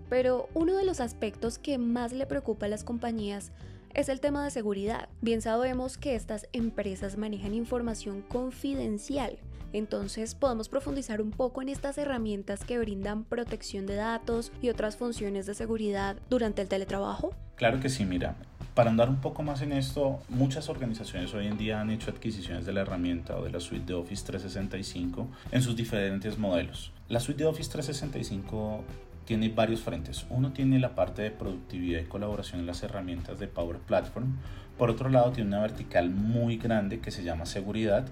Pero 0.10 0.50
uno 0.54 0.78
de 0.78 0.86
los 0.86 1.00
aspectos 1.00 1.58
que 1.58 1.78
más 1.78 2.14
le 2.14 2.26
preocupa 2.26 2.66
a 2.68 2.70
las 2.70 2.84
compañías 2.84 3.52
es 3.94 4.10
el 4.10 4.20
tema 4.20 4.44
de 4.44 4.52
seguridad. 4.52 5.10
Bien 5.22 5.42
sabemos 5.42 5.98
que 5.98 6.16
estas 6.16 6.48
empresas 6.52 7.18
manejan 7.18 7.54
información 7.54 8.22
confidencial, 8.22 9.38
entonces 9.74 10.36
podemos 10.36 10.70
profundizar 10.70 11.22
un 11.22 11.32
poco 11.32 11.62
en 11.62 11.70
estas 11.70 11.98
herramientas 11.98 12.64
que 12.64 12.80
brindan 12.80 13.26
protección 13.26 13.86
de 13.86 13.96
datos 13.96 14.52
y 14.62 14.70
otras 14.70 14.96
funciones 14.96 15.46
de 15.46 15.56
seguridad 15.56 16.16
durante 16.30 16.62
el 16.62 16.70
teletrabajo. 16.70 17.34
Claro 17.56 17.80
que 17.80 17.90
sí, 17.90 18.06
mira. 18.06 18.36
Para 18.74 18.90
andar 18.90 19.08
un 19.08 19.22
poco 19.22 19.44
más 19.44 19.62
en 19.62 19.72
esto, 19.72 20.20
muchas 20.30 20.68
organizaciones 20.68 21.32
hoy 21.36 21.46
en 21.46 21.60
día 21.60 21.80
han 21.80 21.92
hecho 21.92 22.10
adquisiciones 22.10 22.66
de 22.66 22.74
la 22.74 22.82
herramienta 22.82 23.38
o 23.38 23.44
de 23.44 23.52
la 23.52 23.60
suite 23.60 23.86
de 23.86 23.94
Office 23.94 24.26
365 24.26 25.28
en 25.52 25.62
sus 25.62 25.76
diferentes 25.76 26.40
modelos. 26.40 26.92
La 27.08 27.20
suite 27.20 27.44
de 27.44 27.50
Office 27.50 27.70
365 27.70 28.84
tiene 29.26 29.50
varios 29.50 29.82
frentes. 29.82 30.26
Uno 30.30 30.52
tiene 30.54 30.80
la 30.80 30.96
parte 30.96 31.22
de 31.22 31.32
productividad 31.32 32.02
y 32.02 32.06
colaboración 32.06 32.60
en 32.60 32.68
las 32.68 32.84
herramientas 32.84 33.40
de 33.40 33.48
Power 33.48 33.78
Platform. 33.78 34.38
Por 34.78 34.90
otro 34.90 35.10
lado, 35.10 35.32
tiene 35.32 35.50
una 35.50 35.62
vertical 35.62 36.10
muy 36.10 36.58
grande 36.58 37.00
que 37.00 37.12
se 37.12 37.24
llama 37.24 37.46
seguridad, 37.46 38.06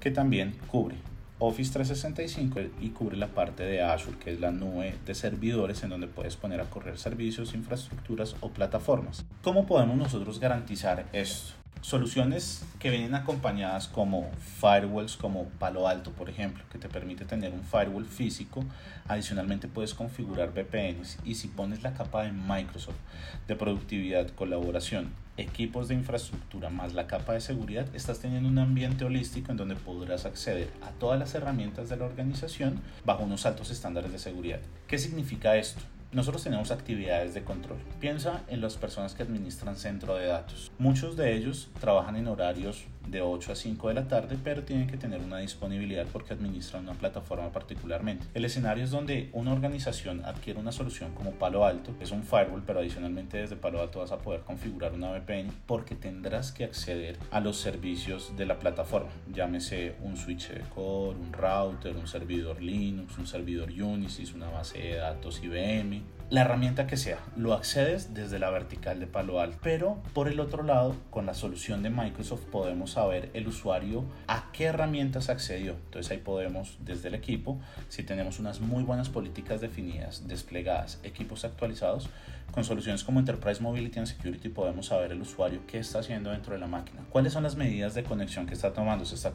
que 0.00 0.10
también 0.10 0.54
cubre 0.66 0.96
Office 1.40 1.72
365 1.72 2.60
y 2.80 2.88
cubre 2.90 3.16
la 3.16 3.28
parte 3.28 3.62
de 3.62 3.82
Azure, 3.82 4.18
que 4.18 4.32
es 4.32 4.40
la 4.40 4.50
nube 4.50 4.96
de 5.06 5.14
servidores 5.14 5.84
en 5.84 5.90
donde 5.90 6.08
puedes 6.08 6.36
poner 6.36 6.60
a 6.60 6.64
correr 6.64 6.98
servicios, 6.98 7.54
infraestructuras 7.54 8.34
o 8.40 8.50
plataformas. 8.50 9.24
¿Cómo 9.42 9.64
podemos 9.64 9.96
nosotros 9.96 10.40
garantizar 10.40 11.06
esto? 11.12 11.57
Soluciones 11.80 12.66
que 12.80 12.90
vienen 12.90 13.14
acompañadas 13.14 13.88
como 13.88 14.30
firewalls 14.60 15.16
como 15.16 15.44
Palo 15.58 15.88
Alto, 15.88 16.10
por 16.10 16.28
ejemplo, 16.28 16.62
que 16.70 16.78
te 16.78 16.88
permite 16.88 17.24
tener 17.24 17.52
un 17.52 17.62
firewall 17.62 18.04
físico. 18.04 18.64
Adicionalmente 19.06 19.68
puedes 19.68 19.94
configurar 19.94 20.50
VPNs 20.50 21.18
y 21.24 21.36
si 21.36 21.48
pones 21.48 21.82
la 21.82 21.94
capa 21.94 22.24
de 22.24 22.32
Microsoft 22.32 22.98
de 23.46 23.56
productividad, 23.56 24.28
colaboración, 24.30 25.12
equipos 25.36 25.88
de 25.88 25.94
infraestructura 25.94 26.68
más 26.68 26.94
la 26.94 27.06
capa 27.06 27.32
de 27.32 27.40
seguridad, 27.40 27.86
estás 27.94 28.18
teniendo 28.18 28.48
un 28.48 28.58
ambiente 28.58 29.04
holístico 29.04 29.52
en 29.52 29.56
donde 29.56 29.76
podrás 29.76 30.26
acceder 30.26 30.70
a 30.82 30.90
todas 30.90 31.18
las 31.18 31.34
herramientas 31.34 31.88
de 31.88 31.96
la 31.96 32.04
organización 32.04 32.82
bajo 33.06 33.22
unos 33.22 33.46
altos 33.46 33.70
estándares 33.70 34.12
de 34.12 34.18
seguridad. 34.18 34.60
¿Qué 34.88 34.98
significa 34.98 35.56
esto? 35.56 35.80
Nosotros 36.10 36.42
tenemos 36.42 36.70
actividades 36.70 37.34
de 37.34 37.44
control. 37.44 37.76
Piensa 38.00 38.42
en 38.48 38.62
las 38.62 38.78
personas 38.78 39.14
que 39.14 39.22
administran 39.22 39.76
centro 39.76 40.14
de 40.14 40.26
datos. 40.26 40.72
Muchos 40.78 41.18
de 41.18 41.36
ellos 41.36 41.68
trabajan 41.80 42.16
en 42.16 42.28
horarios 42.28 42.86
de 43.10 43.22
8 43.22 43.52
a 43.52 43.54
5 43.54 43.88
de 43.88 43.94
la 43.94 44.08
tarde, 44.08 44.38
pero 44.42 44.62
tienen 44.62 44.86
que 44.86 44.96
tener 44.96 45.20
una 45.20 45.38
disponibilidad 45.38 46.06
porque 46.12 46.34
administran 46.34 46.82
una 46.82 46.94
plataforma 46.94 47.50
particularmente. 47.50 48.26
El 48.34 48.44
escenario 48.44 48.84
es 48.84 48.90
donde 48.90 49.30
una 49.32 49.52
organización 49.52 50.24
adquiere 50.24 50.60
una 50.60 50.72
solución 50.72 51.12
como 51.14 51.32
Palo 51.32 51.64
Alto, 51.64 51.94
es 52.00 52.10
un 52.10 52.22
firewall, 52.22 52.62
pero 52.66 52.80
adicionalmente 52.80 53.38
desde 53.38 53.56
Palo 53.56 53.80
Alto 53.80 54.00
vas 54.00 54.12
a 54.12 54.18
poder 54.18 54.42
configurar 54.42 54.92
una 54.92 55.10
VPN 55.10 55.52
porque 55.66 55.94
tendrás 55.94 56.52
que 56.52 56.64
acceder 56.64 57.18
a 57.30 57.40
los 57.40 57.58
servicios 57.58 58.36
de 58.36 58.46
la 58.46 58.58
plataforma, 58.58 59.10
llámese 59.32 59.94
un 60.02 60.16
switch 60.16 60.48
de 60.48 60.60
core, 60.74 61.18
un 61.18 61.32
router, 61.32 61.96
un 61.96 62.06
servidor 62.06 62.60
Linux, 62.60 63.18
un 63.18 63.26
servidor 63.26 63.70
Unisys, 63.70 64.34
una 64.34 64.50
base 64.50 64.78
de 64.78 64.96
datos 64.96 65.42
IBM, 65.42 66.02
la 66.30 66.42
herramienta 66.42 66.86
que 66.86 66.98
sea, 66.98 67.18
lo 67.36 67.54
accedes 67.54 68.12
desde 68.12 68.38
la 68.38 68.50
vertical 68.50 69.00
de 69.00 69.06
Palo 69.06 69.40
Alto. 69.40 69.58
Pero 69.62 69.98
por 70.12 70.28
el 70.28 70.40
otro 70.40 70.62
lado, 70.62 70.94
con 71.10 71.24
la 71.24 71.32
solución 71.32 71.82
de 71.82 71.90
Microsoft 71.90 72.44
podemos 72.44 72.92
saber 72.92 73.30
el 73.32 73.48
usuario 73.48 74.04
a 74.26 74.50
qué 74.52 74.64
herramientas 74.64 75.30
accedió. 75.30 75.72
Entonces 75.86 76.12
ahí 76.12 76.18
podemos 76.18 76.76
desde 76.80 77.08
el 77.08 77.14
equipo, 77.14 77.58
si 77.88 78.02
tenemos 78.02 78.38
unas 78.38 78.60
muy 78.60 78.82
buenas 78.82 79.08
políticas 79.08 79.60
definidas, 79.60 80.28
desplegadas, 80.28 81.00
equipos 81.02 81.44
actualizados, 81.44 82.10
con 82.50 82.64
soluciones 82.64 83.04
como 83.04 83.20
Enterprise 83.20 83.62
Mobility 83.62 83.98
and 83.98 84.08
Security 84.08 84.48
podemos 84.48 84.86
saber 84.86 85.12
el 85.12 85.20
usuario 85.20 85.60
qué 85.66 85.78
está 85.78 85.98
haciendo 85.98 86.30
dentro 86.30 86.54
de 86.54 86.58
la 86.58 86.66
máquina. 86.66 87.02
¿Cuáles 87.10 87.34
son 87.34 87.42
las 87.42 87.56
medidas 87.56 87.94
de 87.94 88.04
conexión 88.04 88.46
que 88.46 88.54
está 88.54 88.72
tomando? 88.72 89.04
Se 89.04 89.14
está 89.16 89.32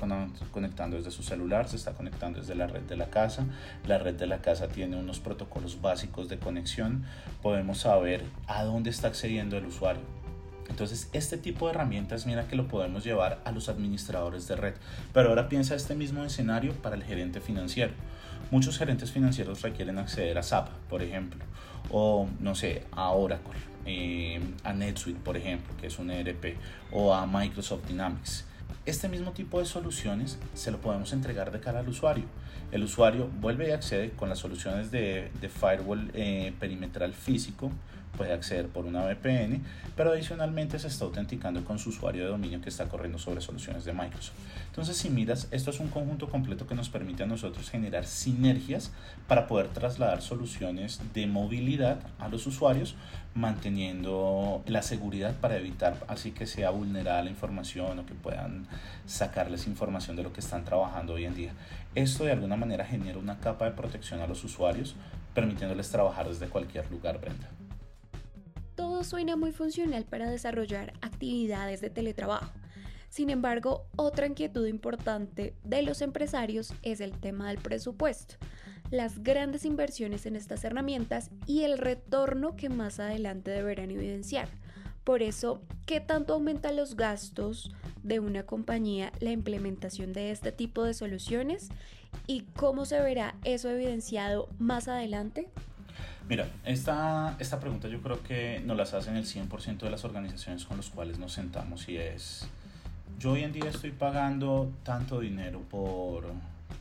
conectando 0.52 0.98
desde 0.98 1.12
su 1.12 1.22
celular, 1.22 1.68
se 1.68 1.76
está 1.76 1.94
conectando 1.94 2.40
desde 2.40 2.56
la 2.56 2.68
red 2.68 2.82
de 2.82 2.98
la 2.98 3.12
casa. 3.12 3.46
La 3.88 4.00
red 4.00 4.16
de 4.16 4.26
la 4.26 4.42
casa 4.42 4.68
tiene 4.68 4.98
unos 4.98 5.20
protocolos 5.20 5.80
básicos 5.80 6.28
de 6.28 6.40
conexión. 6.40 6.83
Podemos 7.42 7.80
saber 7.80 8.24
a 8.48 8.64
dónde 8.64 8.90
está 8.90 9.08
accediendo 9.08 9.58
el 9.58 9.66
usuario. 9.66 10.02
Entonces, 10.70 11.10
este 11.14 11.38
tipo 11.38 11.68
de 11.68 11.74
herramientas, 11.74 12.26
mira 12.26 12.48
que 12.48 12.56
lo 12.56 12.68
podemos 12.68 13.04
llevar 13.04 13.42
a 13.46 13.52
los 13.52 13.70
administradores 13.70 14.48
de 14.48 14.56
red. 14.56 14.74
Pero 15.14 15.30
ahora 15.30 15.50
piensa 15.50 15.76
este 15.76 15.96
mismo 15.96 16.24
escenario 16.24 16.74
para 16.74 16.96
el 16.96 17.04
gerente 17.04 17.42
financiero. 17.42 17.94
Muchos 18.52 18.78
gerentes 18.78 19.12
financieros 19.12 19.62
requieren 19.62 19.98
acceder 19.98 20.38
a 20.38 20.44
SAP, 20.44 20.70
por 20.90 21.02
ejemplo, 21.02 21.44
o 21.90 22.28
no 22.40 22.56
sé, 22.56 22.84
a 22.92 23.10
Oracle, 23.12 23.54
eh, 23.86 24.40
a 24.64 24.74
NetSuite, 24.74 25.20
por 25.20 25.38
ejemplo, 25.38 25.74
que 25.80 25.88
es 25.88 25.98
un 25.98 26.12
ERP, 26.12 26.58
o 26.92 27.14
a 27.14 27.26
Microsoft 27.26 27.88
Dynamics. 27.88 28.46
Este 28.86 29.08
mismo 29.08 29.32
tipo 29.32 29.60
de 29.60 29.66
soluciones 29.66 30.38
se 30.54 30.72
lo 30.72 30.80
podemos 30.80 31.14
entregar 31.14 31.52
de 31.52 31.60
cara 31.60 31.80
al 31.80 31.90
usuario. 31.90 32.26
El 32.72 32.84
usuario 32.84 33.30
vuelve 33.40 33.70
y 33.70 33.72
accede 33.72 34.12
con 34.12 34.30
las 34.30 34.40
soluciones 34.40 34.92
de, 34.92 35.32
firewall 35.50 36.12
eh, 36.14 36.54
perimetral 36.60 37.14
físico 37.14 37.72
puede 38.18 38.34
acceder 38.34 38.68
por 38.68 38.86
una 38.86 39.04
VPN, 39.06 39.62
pero 39.96 40.12
adicionalmente 40.12 40.80
se 40.80 40.88
está 40.88 41.06
autenticando 41.06 41.64
con 41.66 41.80
su 41.80 41.90
usuario 41.90 42.24
de 42.24 42.30
dominio 42.30 42.62
que 42.62 42.70
está 42.70 42.88
corriendo 42.88 43.18
sobre 43.18 43.42
soluciones 43.42 43.86
de 43.86 43.94
Microsoft. 43.94 44.38
Entonces, 44.68 44.98
si 44.98 45.10
miras, 45.10 45.48
esto 45.52 45.72
es 45.72 45.80
un 45.80 45.90
conjunto 45.90 46.30
completo 46.30 46.68
que 46.68 46.76
nos 46.76 46.90
permite 46.90 47.24
a 47.24 47.26
nosotros 47.26 47.70
generar 47.70 48.06
sinergias 48.06 48.92
para 49.28 49.48
poder 49.48 49.68
trasladar 49.68 50.22
soluciones 50.22 51.02
de 51.14 51.28
movilidad 51.28 52.00
a 52.20 52.28
los 52.28 52.48
usuarios, 52.48 52.96
manteniendo 53.36 54.64
la 54.68 54.84
seguridad 54.84 55.36
para 55.40 55.58
evitar 55.58 55.98
así 56.08 56.32
que 56.32 56.46
sea 56.46 56.70
vulnerada 56.70 57.24
la 57.24 57.32
información 57.32 57.98
o 58.00 58.06
que 58.06 58.14
puedan 58.14 58.68
sacarles 59.08 59.66
información 59.66 60.16
de 60.16 60.24
lo 60.24 60.34
que 60.34 60.40
están 60.40 60.66
trabajando 60.66 61.14
hoy 61.14 61.26
en 61.26 61.36
día. 61.36 61.54
Esto 61.96 62.26
de 62.26 62.32
alguna 62.32 62.58
manera 62.58 62.86
genera 62.86 63.18
una 63.18 63.40
capa 63.40 63.66
de 63.66 63.72
protección 63.72 64.22
a 64.22 64.28
los 64.28 64.44
usuarios, 64.44 64.96
permitiéndoles 65.34 65.90
trabajar 65.90 66.28
desde 66.28 66.48
cualquier 66.48 66.90
lugar, 66.92 67.20
Brenda 67.20 67.50
suena 69.04 69.36
muy 69.36 69.52
funcional 69.52 70.06
para 70.06 70.30
desarrollar 70.30 70.94
actividades 71.02 71.82
de 71.82 71.90
teletrabajo. 71.90 72.52
Sin 73.10 73.30
embargo, 73.30 73.86
otra 73.96 74.26
inquietud 74.26 74.66
importante 74.66 75.54
de 75.64 75.84
los 75.84 76.02
empresarios 76.02 76.74
es 76.82 77.00
el 77.00 77.12
tema 77.12 77.50
del 77.50 77.60
presupuesto, 77.60 78.36
las 78.90 79.22
grandes 79.24 79.66
inversiones 79.66 80.26
en 80.26 80.36
estas 80.36 80.64
herramientas 80.64 81.30
y 81.46 81.62
el 81.62 81.78
retorno 81.78 82.56
que 82.56 82.70
más 82.70 83.00
adelante 83.00 83.52
deberán 83.52 83.92
evidenciar. 83.92 84.50
Por 85.04 85.22
eso, 85.22 85.62
¿qué 85.86 86.00
tanto 86.00 86.34
aumenta 86.34 86.72
los 86.72 86.96
gastos 86.96 87.72
de 88.04 88.20
una 88.20 88.48
compañía 88.48 89.12
la 89.20 89.32
implementación 89.32 90.14
de 90.14 90.32
este 90.32 90.52
tipo 90.52 90.84
de 90.84 90.94
soluciones? 90.94 91.70
¿Y 92.26 92.42
cómo 92.56 92.86
se 92.86 93.00
verá 93.02 93.36
eso 93.44 93.70
evidenciado 93.70 94.48
más 94.60 94.88
adelante? 94.88 95.50
Mira, 96.30 96.48
esta, 96.64 97.36
esta 97.40 97.60
pregunta 97.60 97.90
yo 97.90 98.02
creo 98.02 98.24
que 98.24 98.62
nos 98.66 98.78
las 98.78 98.94
hacen 98.94 99.18
el 99.18 99.26
100% 99.26 99.80
de 99.80 99.90
las 99.90 100.06
organizaciones 100.06 100.64
con 100.64 100.78
las 100.78 100.90
cuales 100.90 101.20
nos 101.20 101.34
sentamos 101.34 101.90
y 101.90 101.98
es, 101.98 102.48
yo 103.20 103.34
hoy 103.34 103.44
en 103.44 103.52
día 103.52 103.70
estoy 103.70 103.92
pagando 103.92 104.72
tanto 104.84 105.20
dinero 105.20 105.62
por, 105.70 106.26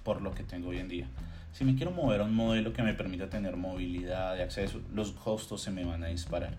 por 0.05 0.23
lo 0.23 0.33
que 0.33 0.45
tengo 0.45 0.69
hoy 0.71 0.79
en 0.79 0.89
día. 0.89 1.07
Si 1.53 1.65
me 1.65 1.75
quiero 1.75 1.91
mover 1.91 2.21
a 2.21 2.25
un 2.25 2.35
modelo 2.35 2.73
que 2.73 2.83
me 2.83 2.95
permita 2.95 3.29
tener 3.29 3.57
movilidad 3.57 4.37
de 4.37 4.43
acceso, 4.45 4.81
los 4.95 5.11
costos 5.11 5.61
se 5.61 5.71
me 5.73 5.85
van 5.85 6.05
a 6.05 6.07
disparar. 6.07 6.55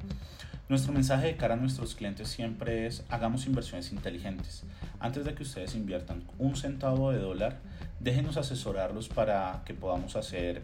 Nuestro 0.69 0.93
mensaje 0.93 1.27
de 1.27 1.35
cara 1.35 1.55
a 1.55 1.57
nuestros 1.57 1.95
clientes 1.95 2.27
siempre 2.27 2.85
es 2.85 3.03
hagamos 3.09 3.47
inversiones 3.47 3.91
inteligentes. 3.91 4.63
Antes 4.99 5.25
de 5.25 5.33
que 5.33 5.43
ustedes 5.43 5.75
inviertan 5.75 6.23
un 6.37 6.55
centavo 6.55 7.11
de 7.11 7.19
dólar, 7.19 7.59
déjenos 7.99 8.37
asesorarlos 8.37 9.07
para 9.07 9.63
que 9.65 9.73
podamos 9.73 10.15
hacer 10.15 10.63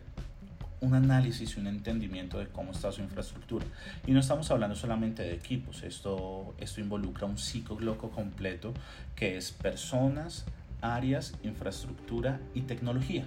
un 0.81 0.93
análisis 0.93 1.55
y 1.55 1.59
un 1.59 1.67
entendimiento 1.67 2.39
de 2.39 2.47
cómo 2.47 2.71
está 2.71 2.91
su 2.91 3.01
infraestructura. 3.01 3.65
Y 4.05 4.11
no 4.11 4.19
estamos 4.19 4.49
hablando 4.51 4.75
solamente 4.75 5.23
de 5.23 5.33
equipos, 5.33 5.83
esto, 5.83 6.53
esto 6.57 6.81
involucra 6.81 7.25
un 7.25 7.37
ciclo 7.37 7.97
completo 7.97 8.73
que 9.15 9.37
es 9.37 9.51
personas, 9.51 10.45
áreas, 10.81 11.33
infraestructura 11.43 12.39
y 12.53 12.61
tecnología. 12.61 13.25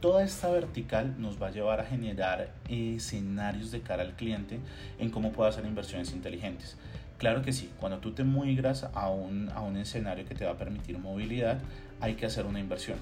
Toda 0.00 0.22
esta 0.22 0.48
vertical 0.50 1.14
nos 1.18 1.42
va 1.42 1.48
a 1.48 1.50
llevar 1.50 1.80
a 1.80 1.84
generar 1.84 2.52
escenarios 2.68 3.72
de 3.72 3.80
cara 3.80 4.02
al 4.02 4.14
cliente 4.14 4.60
en 4.98 5.10
cómo 5.10 5.32
puede 5.32 5.50
hacer 5.50 5.64
inversiones 5.64 6.12
inteligentes. 6.12 6.76
Claro 7.18 7.42
que 7.42 7.52
sí, 7.52 7.68
cuando 7.80 7.98
tú 7.98 8.12
te 8.12 8.22
migras 8.22 8.84
a 8.94 9.10
un, 9.10 9.50
a 9.50 9.60
un 9.60 9.76
escenario 9.76 10.24
que 10.24 10.36
te 10.36 10.44
va 10.44 10.52
a 10.52 10.56
permitir 10.56 10.98
movilidad, 10.98 11.58
hay 12.00 12.14
que 12.14 12.26
hacer 12.26 12.46
una 12.46 12.60
inversión 12.60 12.98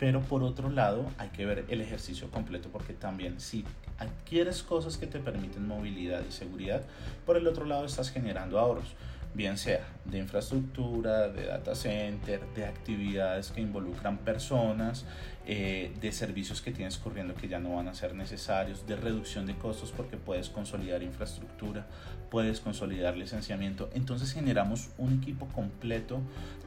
pero 0.00 0.22
por 0.22 0.42
otro 0.42 0.70
lado 0.70 1.04
hay 1.18 1.28
que 1.28 1.44
ver 1.44 1.66
el 1.68 1.82
ejercicio 1.82 2.30
completo 2.30 2.70
porque 2.72 2.94
también 2.94 3.38
si 3.38 3.66
adquieres 3.98 4.62
cosas 4.62 4.96
que 4.96 5.06
te 5.06 5.18
permiten 5.18 5.68
movilidad 5.68 6.22
y 6.26 6.32
seguridad, 6.32 6.82
por 7.26 7.36
el 7.36 7.46
otro 7.46 7.66
lado 7.66 7.84
estás 7.84 8.10
generando 8.10 8.58
ahorros, 8.58 8.94
bien 9.34 9.58
sea 9.58 9.86
de 10.06 10.16
infraestructura, 10.16 11.28
de 11.28 11.46
data 11.46 11.74
center, 11.74 12.40
de 12.56 12.64
actividades 12.64 13.50
que 13.50 13.60
involucran 13.60 14.16
personas, 14.16 15.04
eh, 15.52 15.90
de 16.00 16.12
servicios 16.12 16.62
que 16.62 16.70
tienes 16.70 16.96
corriendo 16.96 17.34
que 17.34 17.48
ya 17.48 17.58
no 17.58 17.74
van 17.74 17.88
a 17.88 17.94
ser 17.94 18.14
necesarios, 18.14 18.86
de 18.86 18.94
reducción 18.94 19.46
de 19.46 19.56
costos 19.56 19.90
porque 19.90 20.16
puedes 20.16 20.48
consolidar 20.48 21.02
infraestructura, 21.02 21.88
puedes 22.30 22.60
consolidar 22.60 23.16
licenciamiento. 23.16 23.90
Entonces 23.92 24.32
generamos 24.32 24.90
un 24.96 25.12
equipo 25.20 25.48
completo 25.48 26.20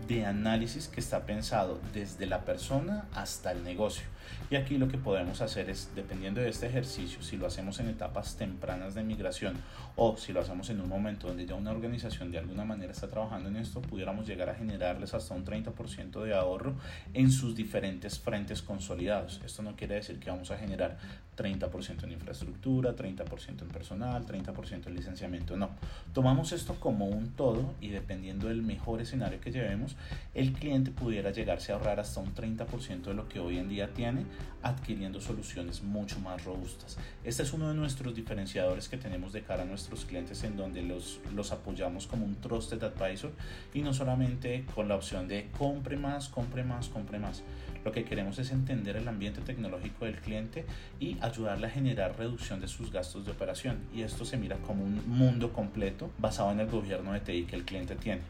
de 0.09 0.25
análisis 0.25 0.89
que 0.89 0.99
está 0.99 1.25
pensado 1.25 1.79
desde 1.93 2.25
la 2.25 2.43
persona 2.43 3.07
hasta 3.13 3.53
el 3.53 3.63
negocio. 3.63 4.03
Y 4.49 4.55
aquí 4.55 4.77
lo 4.77 4.87
que 4.87 4.97
podemos 4.97 5.41
hacer 5.41 5.69
es, 5.69 5.89
dependiendo 5.95 6.41
de 6.41 6.49
este 6.49 6.67
ejercicio, 6.67 7.21
si 7.23 7.37
lo 7.37 7.47
hacemos 7.47 7.79
en 7.79 7.87
etapas 7.87 8.35
tempranas 8.35 8.93
de 8.93 9.03
migración 9.03 9.55
o 9.95 10.17
si 10.17 10.33
lo 10.33 10.41
hacemos 10.41 10.69
en 10.69 10.81
un 10.81 10.89
momento 10.89 11.27
donde 11.27 11.45
ya 11.45 11.55
una 11.55 11.71
organización 11.71 12.31
de 12.31 12.39
alguna 12.39 12.65
manera 12.65 12.91
está 12.91 13.09
trabajando 13.09 13.49
en 13.49 13.55
esto, 13.55 13.81
pudiéramos 13.81 14.27
llegar 14.27 14.49
a 14.49 14.55
generarles 14.55 15.13
hasta 15.13 15.33
un 15.33 15.45
30% 15.45 16.23
de 16.23 16.33
ahorro 16.33 16.75
en 17.13 17.31
sus 17.31 17.55
diferentes 17.55 18.19
frentes 18.19 18.61
consolidados. 18.73 19.39
Esto 19.45 19.61
no 19.61 19.75
quiere 19.75 19.95
decir 19.95 20.19
que 20.19 20.31
vamos 20.31 20.49
a 20.49 20.57
generar 20.57 20.97
30% 21.37 22.03
en 22.03 22.11
infraestructura, 22.11 22.95
30% 22.95 23.61
en 23.61 23.67
personal, 23.67 24.25
30% 24.25 24.87
en 24.87 24.95
licenciamiento. 24.95 25.55
No, 25.55 25.69
tomamos 26.13 26.51
esto 26.51 26.75
como 26.79 27.05
un 27.05 27.29
todo 27.29 27.73
y 27.81 27.89
dependiendo 27.89 28.47
del 28.47 28.63
mejor 28.63 29.01
escenario 29.01 29.39
que 29.39 29.51
llevemos, 29.51 29.95
el 30.33 30.53
cliente 30.53 30.89
pudiera 30.89 31.31
llegarse 31.31 31.71
a 31.71 31.75
ahorrar 31.75 31.99
hasta 31.99 32.19
un 32.19 32.33
30% 32.33 33.03
de 33.03 33.13
lo 33.13 33.27
que 33.27 33.39
hoy 33.39 33.57
en 33.57 33.69
día 33.69 33.93
tiene 33.93 34.25
adquiriendo 34.63 35.21
soluciones 35.21 35.83
mucho 35.83 36.19
más 36.19 36.43
robustas. 36.43 36.97
Este 37.23 37.43
es 37.43 37.53
uno 37.53 37.69
de 37.69 37.75
nuestros 37.75 38.15
diferenciadores 38.15 38.89
que 38.89 38.97
tenemos 38.97 39.33
de 39.33 39.43
cara 39.43 39.63
a 39.63 39.65
nuestros 39.65 40.05
clientes 40.05 40.43
en 40.43 40.57
donde 40.57 40.81
los, 40.81 41.19
los 41.35 41.51
apoyamos 41.51 42.07
como 42.07 42.25
un 42.25 42.35
trusted 42.35 42.81
advisor 42.83 43.31
y 43.73 43.81
no 43.81 43.93
solamente 43.93 44.65
con 44.73 44.87
la 44.87 44.95
opción 44.95 45.27
de 45.27 45.49
compre 45.57 45.97
más, 45.97 46.29
compre 46.29 46.63
más, 46.63 46.89
compre 46.89 47.19
más. 47.19 47.43
Lo 47.83 47.91
que 47.91 48.05
queremos 48.05 48.39
es 48.39 48.51
entender 48.51 48.95
el 48.95 49.07
ambiente 49.07 49.41
tecnológico 49.41 50.05
del 50.05 50.15
cliente 50.15 50.65
y 50.99 51.17
ayudarle 51.21 51.67
a 51.67 51.69
generar 51.69 52.17
reducción 52.17 52.61
de 52.61 52.67
sus 52.67 52.91
gastos 52.91 53.25
de 53.25 53.31
operación. 53.31 53.79
Y 53.93 54.03
esto 54.03 54.25
se 54.25 54.37
mira 54.37 54.57
como 54.57 54.83
un 54.83 55.01
mundo 55.07 55.51
completo 55.51 56.09
basado 56.17 56.51
en 56.51 56.61
el 56.61 56.67
gobierno 56.67 57.13
de 57.13 57.19
TI 57.19 57.43
que 57.43 57.55
el 57.55 57.65
cliente 57.65 57.95
tiene. 57.95 58.21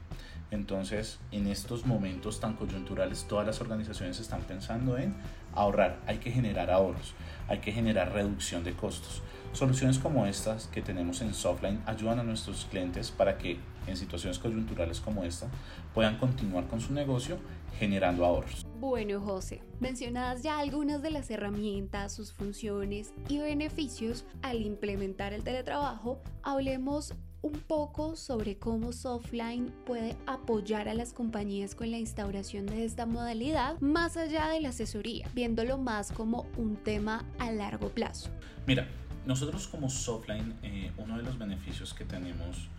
Entonces, 0.52 1.20
en 1.32 1.48
estos 1.48 1.86
momentos 1.86 2.40
tan 2.40 2.54
coyunturales, 2.54 3.26
todas 3.28 3.46
las 3.46 3.60
organizaciones 3.60 4.20
están 4.20 4.42
pensando 4.42 4.98
en 4.98 5.16
ahorrar, 5.56 6.00
hay 6.06 6.18
que 6.18 6.32
generar 6.32 6.72
ahorros, 6.72 7.14
hay 7.48 7.60
que 7.60 7.72
generar 7.72 8.14
reducción 8.14 8.64
de 8.64 8.74
costos. 8.74 9.22
Soluciones 9.54 10.00
como 10.00 10.26
estas 10.26 10.66
que 10.68 10.82
tenemos 10.82 11.22
en 11.22 11.34
Softline 11.34 11.82
ayudan 11.86 12.20
a 12.20 12.24
nuestros 12.24 12.66
clientes 12.66 13.12
para 13.12 13.38
que 13.38 13.60
en 13.86 13.98
situaciones 13.98 14.40
coyunturales 14.40 15.00
como 15.00 15.24
esta 15.24 15.48
puedan 15.94 16.18
continuar 16.18 16.66
con 16.68 16.82
su 16.82 16.92
negocio 16.92 17.38
generando 17.78 18.26
ahorros. 18.26 18.66
Bueno, 18.80 19.22
José, 19.22 19.62
mencionadas 19.80 20.42
ya 20.42 20.60
algunas 20.60 21.02
de 21.02 21.12
las 21.12 21.30
herramientas, 21.30 22.14
sus 22.14 22.34
funciones 22.34 23.14
y 23.30 23.38
beneficios 23.40 24.26
al 24.42 24.62
implementar 24.62 25.34
el 25.34 25.44
teletrabajo, 25.44 26.20
hablemos 26.42 27.14
un 27.44 27.52
poco 27.52 28.16
sobre 28.16 28.58
cómo 28.58 28.94
Softline 28.94 29.72
puede 29.86 30.16
apoyar 30.26 30.88
a 30.88 30.94
las 30.94 31.14
compañías 31.14 31.76
con 31.76 31.92
la 31.92 31.98
instauración 31.98 32.66
de 32.66 32.86
esta 32.86 33.06
modalidad 33.06 33.80
más 33.82 34.18
allá 34.18 34.48
de 34.48 34.62
la 34.62 34.70
asesoría, 34.70 35.30
viéndolo 35.36 35.78
más 35.78 36.12
como 36.12 36.48
un 36.58 36.78
tema 36.78 37.26
a 37.38 37.52
largo 37.52 37.90
plazo. 37.90 38.30
Mira, 38.66 38.88
nosotros 39.26 39.68
como 39.68 39.90
Softline, 39.90 40.56
eh, 40.64 40.92
uno 40.98 41.18
de 41.18 41.24
los 41.24 41.38
beneficios 41.38 41.94
que 41.94 42.06
tenemos 42.06 42.70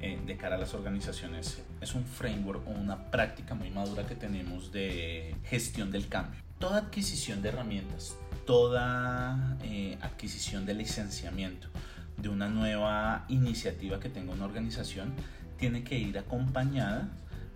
eh, 0.00 0.20
de 0.24 0.36
cara 0.36 0.54
a 0.54 0.58
las 0.58 0.72
organizaciones 0.72 1.60
es 1.80 1.94
un 1.94 2.04
framework 2.04 2.66
o 2.68 2.70
una 2.70 3.10
práctica 3.10 3.54
muy 3.54 3.70
madura 3.70 4.06
que 4.06 4.14
tenemos 4.14 4.70
de 4.70 5.34
gestión 5.44 5.90
del 5.90 6.06
cambio. 6.08 6.40
Toda 6.60 6.78
adquisición 6.78 7.42
de 7.42 7.48
herramientas, 7.48 8.16
toda 8.46 9.58
eh, 9.64 9.98
adquisición 10.00 10.64
de 10.64 10.74
licenciamiento 10.74 11.68
de 12.22 12.28
una 12.28 12.48
nueva 12.48 13.26
iniciativa 13.28 14.00
que 14.00 14.08
tenga 14.08 14.32
una 14.32 14.46
organización 14.46 15.12
tiene 15.58 15.84
que 15.84 15.98
ir 15.98 16.16
acompañada 16.18 17.08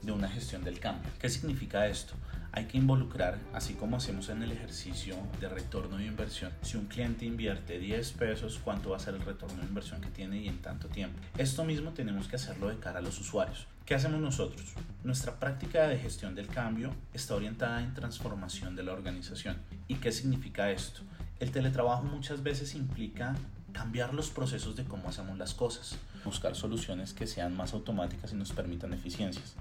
de 0.03 0.13
una 0.13 0.29
gestión 0.29 0.63
del 0.65 0.79
cambio. 0.79 1.11
¿Qué 1.19 1.29
significa 1.29 1.87
esto? 1.87 2.15
hay 2.57 2.65
que 2.65 2.79
involucrar, 2.79 3.39
así 3.53 3.75
como 3.75 3.99
hacemos 3.99 4.31
en 4.31 4.43
el 4.43 4.51
ejercicio 4.51 5.15
de 5.41 5.49
retorno 5.51 5.99
de 5.99 6.07
inversión, 6.07 6.51
si 6.63 6.79
un 6.79 6.87
cliente 6.87 7.27
invierte 7.27 7.79
10 7.79 8.13
pesos, 8.13 8.59
cuánto 8.65 8.91
va 8.91 8.97
a 8.97 8.99
ser 8.99 9.15
el 9.15 9.21
retorno 9.21 9.61
de 9.61 9.69
inversión 9.69 10.01
que 10.01 10.09
tiene 10.09 10.39
y 10.39 10.49
en 10.49 10.63
tanto 10.63 10.89
tiempo. 10.89 11.21
Esto 11.37 11.65
mismo 11.65 11.91
tenemos 11.91 12.29
que 12.29 12.37
hacerlo 12.37 12.71
de 12.71 12.79
cara 12.79 13.01
a 13.01 13.03
los 13.03 13.21
usuarios. 13.21 13.67
¿Qué 13.85 13.95
hacemos 13.95 14.23
nosotros? 14.23 14.73
Nuestra 15.05 15.39
práctica 15.39 15.87
de 15.87 15.99
gestión 15.99 16.35
del 16.35 16.47
cambio 16.47 16.95
está 17.13 17.35
orientada 17.35 17.83
en 17.83 17.93
transformación 17.93 18.75
de 18.75 18.85
la 18.85 18.95
organización. 18.95 19.59
¿Y 19.87 19.97
qué 19.97 20.11
significa 20.11 20.71
esto? 20.71 21.03
El 21.41 21.51
teletrabajo 21.51 22.05
muchas 22.05 22.43
veces 22.43 22.75
implica 22.75 23.35
cambiar 23.73 24.15
los 24.15 24.31
procesos 24.31 24.77
de 24.77 24.85
cómo 24.85 25.09
hacemos 25.09 25.37
las 25.39 25.55
cosas, 25.55 25.97
buscar 26.25 26.55
soluciones 26.55 27.13
que 27.13 27.27
sean 27.27 27.57
más 27.57 27.75
automáticas 27.75 28.33
y 28.33 28.37
nos 28.37 28.53
permitan 28.53 28.93
eficiencias. 28.93 29.55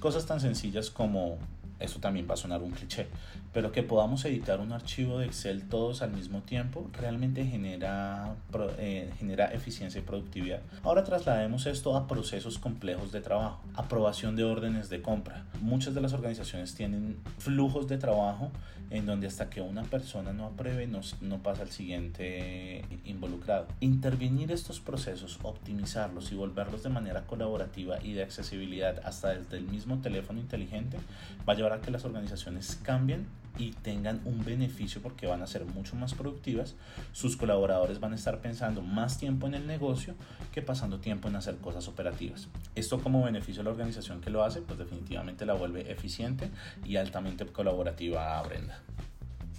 Cosas 0.00 0.26
tan 0.26 0.40
sencillas 0.40 0.90
como 0.90 1.38
esto 1.80 2.00
también 2.00 2.26
va 2.28 2.34
a 2.34 2.36
sonar 2.36 2.62
un 2.62 2.70
cliché, 2.70 3.06
pero 3.52 3.72
que 3.72 3.82
podamos 3.82 4.24
editar 4.24 4.60
un 4.60 4.72
archivo 4.72 5.18
de 5.18 5.26
Excel 5.26 5.68
todos 5.68 6.02
al 6.02 6.12
mismo 6.12 6.42
tiempo 6.42 6.88
realmente 6.92 7.44
genera, 7.44 8.34
eh, 8.78 9.10
genera 9.18 9.52
eficiencia 9.52 10.00
y 10.00 10.04
productividad. 10.04 10.60
Ahora 10.82 11.04
traslademos 11.04 11.66
esto 11.66 11.96
a 11.96 12.06
procesos 12.06 12.58
complejos 12.58 13.12
de 13.12 13.20
trabajo, 13.20 13.62
aprobación 13.74 14.36
de 14.36 14.44
órdenes 14.44 14.88
de 14.88 15.02
compra. 15.02 15.44
Muchas 15.60 15.94
de 15.94 16.00
las 16.00 16.12
organizaciones 16.12 16.74
tienen 16.74 17.18
flujos 17.38 17.88
de 17.88 17.98
trabajo 17.98 18.50
en 18.90 19.06
donde 19.06 19.26
hasta 19.26 19.50
que 19.50 19.60
una 19.60 19.82
persona 19.82 20.32
no 20.32 20.46
apruebe 20.46 20.86
no, 20.86 21.00
no 21.20 21.42
pasa 21.42 21.62
al 21.62 21.70
siguiente 21.70 22.84
involucrado. 23.04 23.66
Intervenir 23.80 24.50
estos 24.50 24.80
procesos, 24.80 25.38
optimizarlos 25.42 26.32
y 26.32 26.34
volverlos 26.34 26.82
de 26.82 26.88
manera 26.88 27.26
colaborativa 27.26 28.02
y 28.02 28.14
de 28.14 28.22
accesibilidad 28.22 29.00
hasta 29.04 29.34
desde 29.34 29.58
el 29.58 29.64
mismo 29.64 29.98
teléfono 30.00 30.40
inteligente 30.40 30.98
va 31.46 31.52
a 31.52 31.56
llevar 31.68 31.78
a 31.78 31.82
que 31.82 31.90
las 31.90 32.04
organizaciones 32.04 32.78
cambien 32.82 33.26
y 33.58 33.72
tengan 33.72 34.20
un 34.24 34.44
beneficio 34.44 35.02
porque 35.02 35.26
van 35.26 35.42
a 35.42 35.46
ser 35.46 35.64
mucho 35.64 35.96
más 35.96 36.14
productivas, 36.14 36.76
sus 37.12 37.36
colaboradores 37.36 37.98
van 37.98 38.12
a 38.12 38.14
estar 38.14 38.40
pensando 38.40 38.82
más 38.82 39.18
tiempo 39.18 39.46
en 39.46 39.54
el 39.54 39.66
negocio 39.66 40.14
que 40.52 40.62
pasando 40.62 41.00
tiempo 41.00 41.28
en 41.28 41.36
hacer 41.36 41.56
cosas 41.56 41.88
operativas. 41.88 42.48
Esto 42.74 43.00
como 43.00 43.24
beneficio 43.24 43.62
a 43.62 43.64
la 43.64 43.70
organización 43.70 44.20
que 44.20 44.30
lo 44.30 44.44
hace, 44.44 44.62
pues 44.62 44.78
definitivamente 44.78 45.44
la 45.44 45.54
vuelve 45.54 45.90
eficiente 45.90 46.50
y 46.84 46.96
altamente 46.96 47.44
colaborativa 47.46 48.38
a 48.38 48.42
Brenda. 48.42 48.80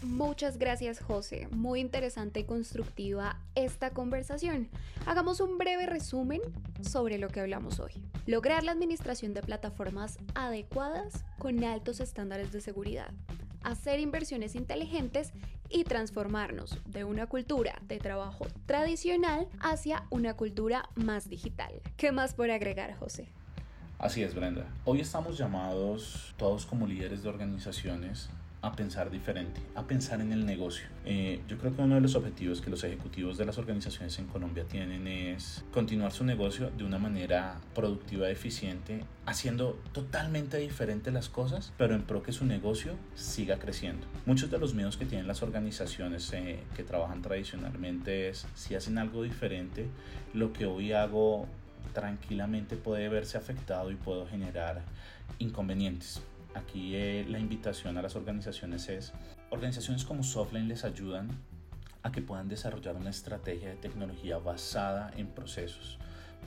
Muchas 0.02 0.58
gracias 0.58 1.02
José, 1.02 1.50
muy 1.52 1.82
interesante 1.82 2.40
y 2.40 2.44
constructiva 2.46 3.38
esta 3.56 3.90
conversación. 3.90 4.70
Hagamos 5.06 5.42
un 5.42 5.58
breve 5.58 5.88
resumen 5.88 6.42
sobre 6.82 7.18
lo 7.18 7.28
que 7.28 7.42
hablamos 7.42 7.82
hoy. 7.82 7.92
Lograr 8.26 8.64
la 8.64 8.72
administración 8.72 9.34
de 9.34 9.42
plataformas 9.42 10.18
adecuadas 10.36 11.26
con 11.38 11.62
altos 11.66 12.00
estándares 12.00 12.54
de 12.54 12.62
seguridad. 12.62 13.12
Hacer 13.62 14.00
inversiones 14.00 14.56
inteligentes 14.56 15.34
y 15.70 15.84
transformarnos 15.84 16.78
de 16.86 17.04
una 17.04 17.28
cultura 17.28 17.78
de 17.86 18.00
trabajo 18.00 18.48
tradicional 18.66 19.50
hacia 19.60 20.06
una 20.12 20.34
cultura 20.36 20.90
más 20.96 21.28
digital. 21.28 21.74
¿Qué 21.98 22.14
más 22.14 22.34
por 22.34 22.52
agregar, 22.52 22.96
José? 22.96 23.28
Así 23.98 24.24
es, 24.24 24.34
Brenda. 24.34 24.66
Hoy 24.86 25.02
estamos 25.02 25.38
llamados 25.38 26.34
todos 26.38 26.66
como 26.66 26.88
líderes 26.88 27.22
de 27.22 27.28
organizaciones 27.28 28.30
a 28.62 28.74
pensar 28.74 29.10
diferente, 29.10 29.62
a 29.76 29.84
pensar 29.84 30.20
en 30.20 30.34
el 30.34 30.46
negocio. 30.46 30.88
Eh, 31.06 31.42
yo 31.48 31.58
creo 31.58 31.76
que 31.76 31.82
uno 31.82 31.96
de 31.96 32.02
los 32.02 32.16
objetivos 32.16 32.60
que 32.62 32.70
los 32.70 32.84
ejecutivos 32.84 33.38
de 33.38 33.46
las 33.46 33.58
organizaciones 33.58 34.20
en 34.20 34.26
Colombia 34.28 34.66
tienen 34.66 35.08
es 35.08 35.64
continuar 35.72 36.12
su 36.12 36.26
negocio 36.26 36.70
de 36.78 36.84
una 36.84 36.98
manera 36.98 37.62
productiva, 37.74 38.30
eficiente, 38.30 39.06
haciendo 39.26 39.80
totalmente 39.94 40.58
diferente 40.58 41.12
las 41.12 41.30
cosas, 41.30 41.72
pero 41.78 41.96
en 41.96 42.04
pro 42.04 42.22
que 42.22 42.34
su 42.34 42.46
negocio 42.46 42.96
siga 43.16 43.60
creciendo. 43.60 44.06
Muchos 44.26 44.52
de 44.52 44.60
los 44.60 44.74
miedos 44.74 44.98
que 44.98 45.06
tienen 45.06 45.28
las 45.28 45.42
organizaciones 45.42 46.32
eh, 46.34 46.60
que 46.76 46.84
trabajan 46.84 47.22
tradicionalmente 47.22 48.30
es 48.30 48.46
si 48.56 48.76
hacen 48.76 48.98
algo 48.98 49.24
diferente, 49.24 49.88
lo 50.34 50.52
que 50.52 50.66
hoy 50.66 50.92
hago 50.92 51.48
tranquilamente 51.94 52.76
puede 52.76 53.08
verse 53.08 53.38
afectado 53.38 53.90
y 53.92 53.96
puedo 53.96 54.28
generar 54.28 54.82
inconvenientes. 55.40 56.22
Aquí 56.60 56.94
eh, 56.94 57.26
la 57.30 57.40
invitación 57.40 57.98
a 57.98 58.02
las 58.02 58.18
organizaciones 58.18 58.90
es, 58.90 59.14
organizaciones 59.50 60.04
como 60.04 60.24
Softline 60.24 60.68
les 60.68 60.84
ayudan 60.84 61.30
a 62.04 62.12
que 62.12 62.22
puedan 62.22 62.50
desarrollar 62.50 62.98
una 62.98 63.12
estrategia 63.12 63.70
de 63.70 63.76
tecnología 63.76 64.40
basada 64.40 65.10
en 65.16 65.28
procesos, 65.28 66.00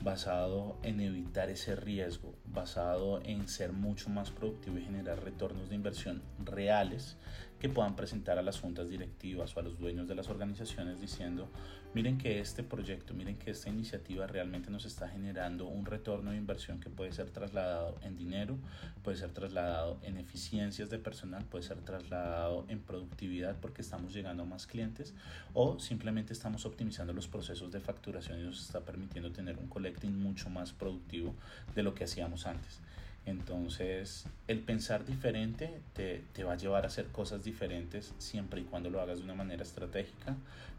basado 0.03 0.77
en 0.83 0.99
evitar 0.99 1.49
ese 1.49 1.75
riesgo, 1.75 2.35
basado 2.45 3.21
en 3.23 3.47
ser 3.47 3.73
mucho 3.73 4.11
más 4.11 4.29
productivo 4.29 4.77
y 4.77 4.83
generar 4.83 5.23
retornos 5.23 5.69
de 5.69 5.75
inversión 5.75 6.21
reales 6.45 7.17
que 7.63 7.69
puedan 7.69 7.95
presentar 7.95 8.37
a 8.37 8.41
las 8.41 8.59
juntas 8.59 8.89
directivas 8.89 9.55
o 9.55 9.59
a 9.61 9.63
los 9.63 9.79
dueños 9.79 10.05
de 10.09 10.15
las 10.15 10.27
organizaciones 10.27 10.99
diciendo 10.99 11.47
miren 11.93 12.17
que 12.17 12.41
este 12.41 12.61
proyecto, 12.61 13.13
miren 13.13 13.37
que 13.37 13.51
esta 13.51 13.69
iniciativa 13.69 14.27
realmente 14.27 14.69
nos 14.69 14.83
está 14.83 15.07
generando 15.07 15.67
un 15.67 15.85
retorno 15.85 16.31
de 16.31 16.37
inversión 16.37 16.81
que 16.81 16.89
puede 16.89 17.13
ser 17.13 17.29
trasladado 17.29 17.95
en 18.01 18.17
dinero, 18.17 18.57
puede 19.01 19.15
ser 19.15 19.31
trasladado 19.31 19.97
en 20.03 20.17
eficiencias 20.17 20.89
de 20.89 20.99
personal, 20.99 21.45
puede 21.45 21.63
ser 21.63 21.77
trasladado 21.79 22.65
en 22.67 22.81
productividad 22.81 23.55
porque 23.61 23.81
estamos 23.81 24.13
llegando 24.13 24.43
a 24.43 24.45
más 24.45 24.67
clientes 24.67 25.13
o 25.53 25.79
simplemente 25.79 26.33
estamos 26.33 26.65
optimizando 26.65 27.13
los 27.13 27.29
procesos 27.29 27.71
de 27.71 27.79
facturación 27.79 28.41
y 28.41 28.43
nos 28.43 28.59
está 28.59 28.81
permitiendo 28.81 29.31
tener 29.31 29.57
un 29.57 29.69
collecting 29.69 30.21
mucho 30.21 30.49
más 30.49 30.73
productivo 30.73 31.33
de 31.73 31.83
lo 31.83 31.93
que 31.93 32.03
hacíamos 32.03 32.45
antes. 32.45 32.81
Entonces, 33.25 34.25
el 34.47 34.59
pensar 34.59 35.05
diferente 35.05 35.81
te, 35.93 36.23
te, 36.33 36.43
va 36.43 36.53
a 36.53 36.57
llevar 36.57 36.83
a 36.83 36.87
hacer 36.87 37.07
cosas 37.07 37.43
diferentes 37.43 38.13
siempre 38.17 38.61
y 38.61 38.63
cuando 38.65 38.89
lo 38.89 38.99
hagas 38.99 39.19
de 39.19 39.23
una 39.23 39.33
manera 39.33 39.63
estratégica, 39.63 40.35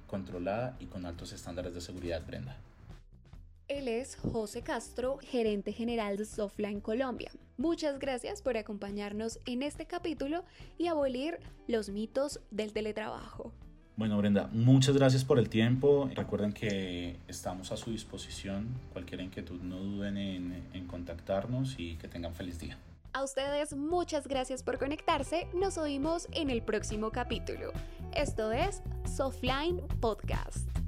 controlada 0.06 0.76
y 0.78 0.86
con 0.86 1.06
altos 1.06 1.32
estándares 1.32 1.74
de 1.74 1.80
seguridad, 1.80 2.24
Brenda. 2.26 2.56
Él 3.66 3.88
es 3.88 4.16
José 4.16 4.60
Castro, 4.62 5.16
gerente 5.22 5.72
general 5.72 6.18
de 6.18 6.26
Softline 6.26 6.80
Colombia. 6.80 7.30
Muchas 7.56 7.98
gracias 7.98 8.42
por 8.42 8.58
acompañarnos 8.58 9.40
en 9.46 9.62
este 9.62 9.86
capítulo 9.86 10.44
y 10.76 10.88
abolir 10.88 11.38
los 11.66 11.88
mitos 11.88 12.40
del 12.50 12.74
teletrabajo. 12.74 13.52
Bueno, 13.96 14.18
Brenda, 14.18 14.48
muchas 14.52 14.96
gracias 14.96 15.24
por 15.24 15.38
el 15.38 15.48
tiempo. 15.48 16.10
Recuerden 16.14 16.52
que 16.52 17.16
estamos 17.28 17.70
a 17.70 17.76
su 17.76 17.92
disposición. 17.92 18.66
Cualquier 18.92 19.20
inquietud 19.20 19.60
no 19.60 19.76
duden 19.76 20.16
en, 20.16 20.86
contactarnos 20.88 21.76
y 21.78 21.96
que 21.96 22.08
tengan 22.08 22.34
feliz 22.34 22.58
día. 22.58 22.76
A 23.12 23.22
ustedes 23.22 23.76
muchas 23.76 24.26
gracias 24.26 24.64
por 24.64 24.78
conectarse. 24.78 25.46
Nos 25.54 25.78
oímos 25.78 26.28
en 26.32 26.50
el 26.50 26.62
próximo 26.62 27.10
capítulo. 27.10 27.72
Esto 28.12 28.50
es 28.50 28.82
Softline 29.06 29.80
Podcast. 30.00 30.83